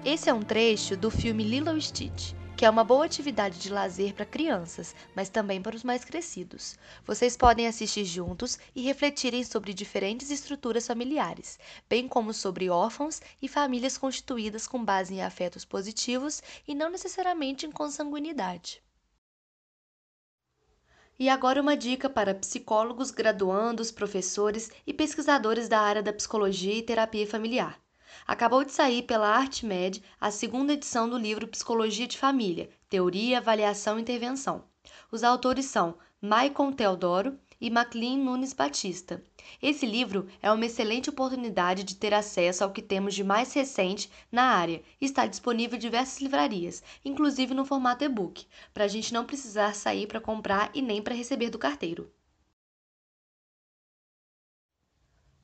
Esse 0.05 0.29
é 0.29 0.35
um 0.35 0.43
trecho 0.43 0.97
do 0.97 1.13
filme 1.13 1.45
Lilo 1.45 1.81
Stitch, 1.81 2.33
que 2.57 2.65
é 2.65 2.71
uma 2.71 2.83
boa 2.83 3.05
atividade 3.05 3.61
de 3.61 3.71
lazer 3.71 4.13
para 4.15 4.27
crianças, 4.27 4.97
mas 5.15 5.29
também 5.29 5.63
para 5.63 5.77
os 5.77 5.85
mais 5.85 6.05
crescidos. 6.05 6.77
Vocês 7.07 7.37
podem 7.37 7.69
assistir 7.69 8.05
juntos 8.05 8.59
e 8.75 8.83
refletirem 8.83 9.45
sobre 9.45 9.73
diferentes 9.73 10.29
estruturas 10.29 10.89
familiares, 10.89 11.57
bem 11.89 12.09
como 12.09 12.35
sobre 12.35 12.69
órfãos 12.69 13.21
e 13.41 13.47
famílias 13.47 13.97
constituídas 13.97 14.67
com 14.67 14.85
base 14.85 15.15
em 15.15 15.23
afetos 15.23 15.65
positivos 15.65 16.43
e 16.67 16.75
não 16.75 16.91
necessariamente 16.91 17.65
em 17.65 17.71
consanguinidade. 17.71 18.83
E 21.17 21.29
agora 21.29 21.63
uma 21.63 21.77
dica 21.77 22.11
para 22.11 22.35
psicólogos, 22.35 23.13
graduandos, 23.13 23.93
professores 23.93 24.69
e 24.85 24.93
pesquisadores 24.93 25.69
da 25.69 25.79
área 25.79 26.03
da 26.03 26.13
psicologia 26.13 26.75
e 26.75 26.83
terapia 26.83 27.25
familiar. 27.25 27.82
Acabou 28.27 28.65
de 28.65 28.73
sair 28.73 29.03
pela 29.03 29.29
ArtMed 29.29 30.03
a 30.21 30.31
segunda 30.31 30.73
edição 30.73 31.09
do 31.09 31.17
livro 31.17 31.49
Psicologia 31.49 32.07
de 32.07 32.19
Família, 32.19 32.69
Teoria, 32.89 33.39
Avaliação 33.39 33.99
e 33.99 34.03
Intervenção. 34.03 34.65
Os 35.11 35.23
autores 35.23 35.67
são 35.67 35.97
Maicon 36.21 36.73
Teodoro 36.73 37.39
e 37.61 37.71
Maclean 37.71 38.17
Nunes 38.17 38.53
Batista. 38.53 39.23
Esse 39.63 39.87
livro 39.87 40.27
é 40.43 40.51
uma 40.51 40.67
excelente 40.67 41.09
oportunidade 41.09 41.85
de 41.85 41.95
ter 41.95 42.13
acesso 42.13 42.65
ao 42.65 42.73
que 42.73 42.83
temos 42.83 43.15
de 43.15 43.23
mais 43.23 43.53
recente 43.53 44.11
na 44.33 44.43
área 44.43 44.83
está 45.01 45.27
disponível 45.27 45.77
em 45.77 45.81
diversas 45.81 46.21
livrarias, 46.21 46.83
inclusive 47.05 47.55
no 47.55 47.65
formato 47.65 48.03
e-book, 48.03 48.47
para 48.75 48.85
a 48.85 48.89
gente 48.89 49.15
não 49.15 49.25
precisar 49.25 49.77
sair 49.77 50.09
para 50.09 50.21
comprar 50.21 50.71
e 50.75 50.83
nem 50.83 51.01
para 51.01 51.15
receber 51.15 51.51
do 51.51 51.59
carteiro. 51.59 52.11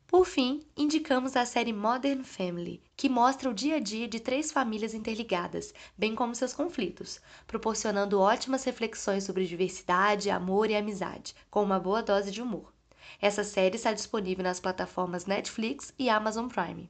Por 0.09 0.25
fim, 0.25 0.63
indicamos 0.75 1.37
a 1.37 1.45
série 1.45 1.71
Modern 1.71 2.25
Family, 2.25 2.83
que 2.97 3.11
mostra 3.11 3.51
o 3.51 3.53
dia 3.53 3.77
a 3.77 3.79
dia 3.79 4.09
de 4.09 4.19
três 4.19 4.51
famílias 4.51 4.95
interligadas, 4.95 5.75
bem 5.99 6.15
como 6.15 6.35
seus 6.35 6.55
conflitos, 6.55 7.21
proporcionando 7.47 8.19
ótimas 8.19 8.65
reflexões 8.65 9.25
sobre 9.25 9.45
diversidade, 9.47 10.31
amor 10.31 10.71
e 10.71 10.77
amizade, 10.77 11.35
com 11.51 11.63
uma 11.63 11.79
boa 11.79 12.03
dose 12.03 12.31
de 12.31 12.41
humor. 12.41 12.73
Essa 13.21 13.45
série 13.45 13.77
está 13.77 13.93
disponível 13.93 14.43
nas 14.43 14.59
plataformas 14.59 15.27
Netflix 15.27 15.93
e 15.99 16.09
Amazon 16.09 16.49
Prime. 16.49 16.89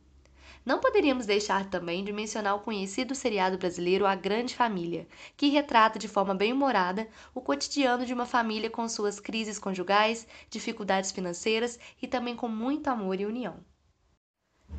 Não 0.68 0.80
poderíamos 0.80 1.24
deixar 1.24 1.70
também 1.70 2.04
de 2.04 2.12
mencionar 2.12 2.54
o 2.54 2.60
conhecido 2.60 3.14
seriado 3.14 3.56
brasileiro 3.56 4.04
A 4.04 4.14
Grande 4.14 4.54
Família, 4.54 5.08
que 5.34 5.48
retrata 5.48 5.98
de 5.98 6.06
forma 6.06 6.34
bem 6.34 6.52
humorada 6.52 7.08
o 7.34 7.40
cotidiano 7.40 8.04
de 8.04 8.12
uma 8.12 8.26
família 8.26 8.68
com 8.68 8.86
suas 8.86 9.18
crises 9.18 9.58
conjugais, 9.58 10.26
dificuldades 10.50 11.10
financeiras 11.10 11.78
e 12.02 12.06
também 12.06 12.36
com 12.36 12.48
muito 12.48 12.88
amor 12.88 13.18
e 13.18 13.24
união. 13.24 13.64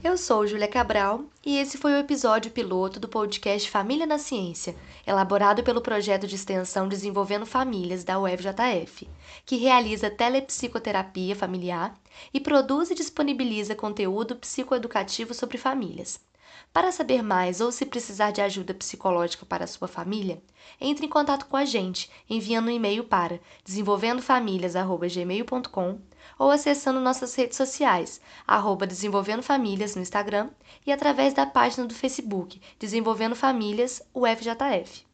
Eu 0.02 0.18
sou 0.18 0.48
Júlia 0.48 0.68
Cabral 0.68 1.26
e 1.46 1.58
esse 1.58 1.78
foi 1.78 1.92
o 1.92 1.98
episódio 1.98 2.52
piloto 2.52 3.02
do 3.02 3.10
podcast 3.10 3.70
Família 3.70 4.06
na 4.06 4.18
Ciência, 4.18 4.74
elaborado 5.06 5.62
pelo 5.62 5.82
projeto 5.82 6.26
de 6.26 6.36
extensão 6.36 6.88
Desenvolvendo 6.88 7.46
Famílias 7.46 8.06
da 8.06 8.18
UFJF, 8.18 9.10
que 9.46 9.58
realiza 9.58 10.10
telepsicoterapia 10.10 11.36
familiar 11.36 11.94
e 12.34 12.40
produz 12.40 12.90
e 12.90 12.96
disponibiliza 12.96 13.76
conteúdo 13.76 14.38
psicoeducativo 14.38 15.34
sobre 15.34 15.58
famílias. 15.58 16.29
Para 16.72 16.92
saber 16.92 17.24
mais 17.24 17.62
ou 17.62 17.72
se 17.72 17.86
precisar 17.86 18.32
de 18.32 18.42
ajuda 18.42 18.74
psicológica 18.74 19.46
para 19.46 19.68
sua 19.68 19.88
família, 19.88 20.42
entre 20.80 21.06
em 21.06 21.10
contato 21.10 21.46
com 21.46 21.58
a 21.58 21.66
gente 21.66 22.10
enviando 22.30 22.68
um 22.68 22.72
e-mail 22.72 23.04
para 23.04 23.40
desenvolvendofamilias.gmail.com 23.64 26.00
ou 26.38 26.52
acessando 26.52 27.00
nossas 27.00 27.34
redes 27.36 27.56
sociais, 27.58 28.22
arroba 28.48 28.88
Desenvolvendo 28.88 29.44
Famílias 29.44 29.96
no 29.96 30.02
Instagram 30.02 30.50
e 30.86 30.92
através 30.92 31.34
da 31.34 31.46
página 31.46 31.86
do 31.86 31.94
Facebook 31.94 32.62
Desenvolvendo 32.78 33.36
Famílias 33.36 34.02
UFJF. 34.14 35.08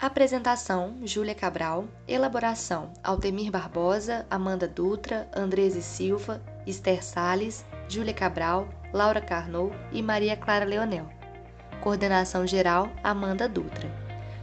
Apresentação: 0.00 0.96
Júlia 1.04 1.34
Cabral. 1.34 1.86
Elaboração: 2.08 2.90
Altemir 3.04 3.50
Barbosa, 3.50 4.26
Amanda 4.30 4.66
Dutra, 4.66 5.30
Andrese 5.36 5.82
Silva, 5.82 6.42
Esther 6.66 7.04
Sales, 7.04 7.66
Júlia 7.90 8.14
Cabral, 8.14 8.68
Laura 8.92 9.20
Carnot 9.20 9.74
e 9.90 10.00
Maria 10.00 10.36
Clara 10.36 10.64
Leonel. 10.64 11.08
Coordenação 11.80 12.46
geral: 12.46 12.88
Amanda 13.02 13.48
Dutra. 13.48 13.90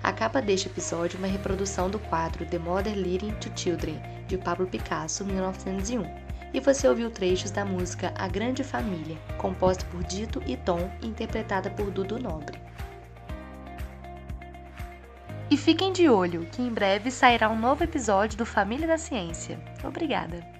A 0.03 0.11
capa 0.11 0.41
deste 0.41 0.67
episódio 0.67 1.15
é 1.15 1.19
uma 1.19 1.27
reprodução 1.27 1.89
do 1.89 1.97
quadro 1.97 2.45
The 2.45 2.59
Mother 2.59 2.93
Leading 2.93 3.31
to 3.35 3.49
Children, 3.55 4.01
de 4.27 4.37
Pablo 4.37 4.67
Picasso, 4.67 5.23
1901. 5.23 6.03
E 6.53 6.59
você 6.59 6.89
ouviu 6.89 7.09
trechos 7.09 7.49
da 7.49 7.63
música 7.63 8.13
A 8.17 8.27
Grande 8.27 8.65
Família, 8.65 9.17
composta 9.37 9.85
por 9.85 10.03
Dito 10.03 10.43
e 10.45 10.57
Tom 10.57 10.91
interpretada 11.01 11.69
por 11.69 11.89
Dudu 11.89 12.19
Nobre. 12.19 12.59
E 15.49 15.55
fiquem 15.55 15.93
de 15.93 16.09
olho, 16.09 16.45
que 16.51 16.61
em 16.61 16.69
breve 16.69 17.09
sairá 17.09 17.49
um 17.49 17.57
novo 17.57 17.81
episódio 17.81 18.37
do 18.37 18.45
Família 18.45 18.85
da 18.85 18.97
Ciência. 18.97 19.57
Obrigada! 19.85 20.56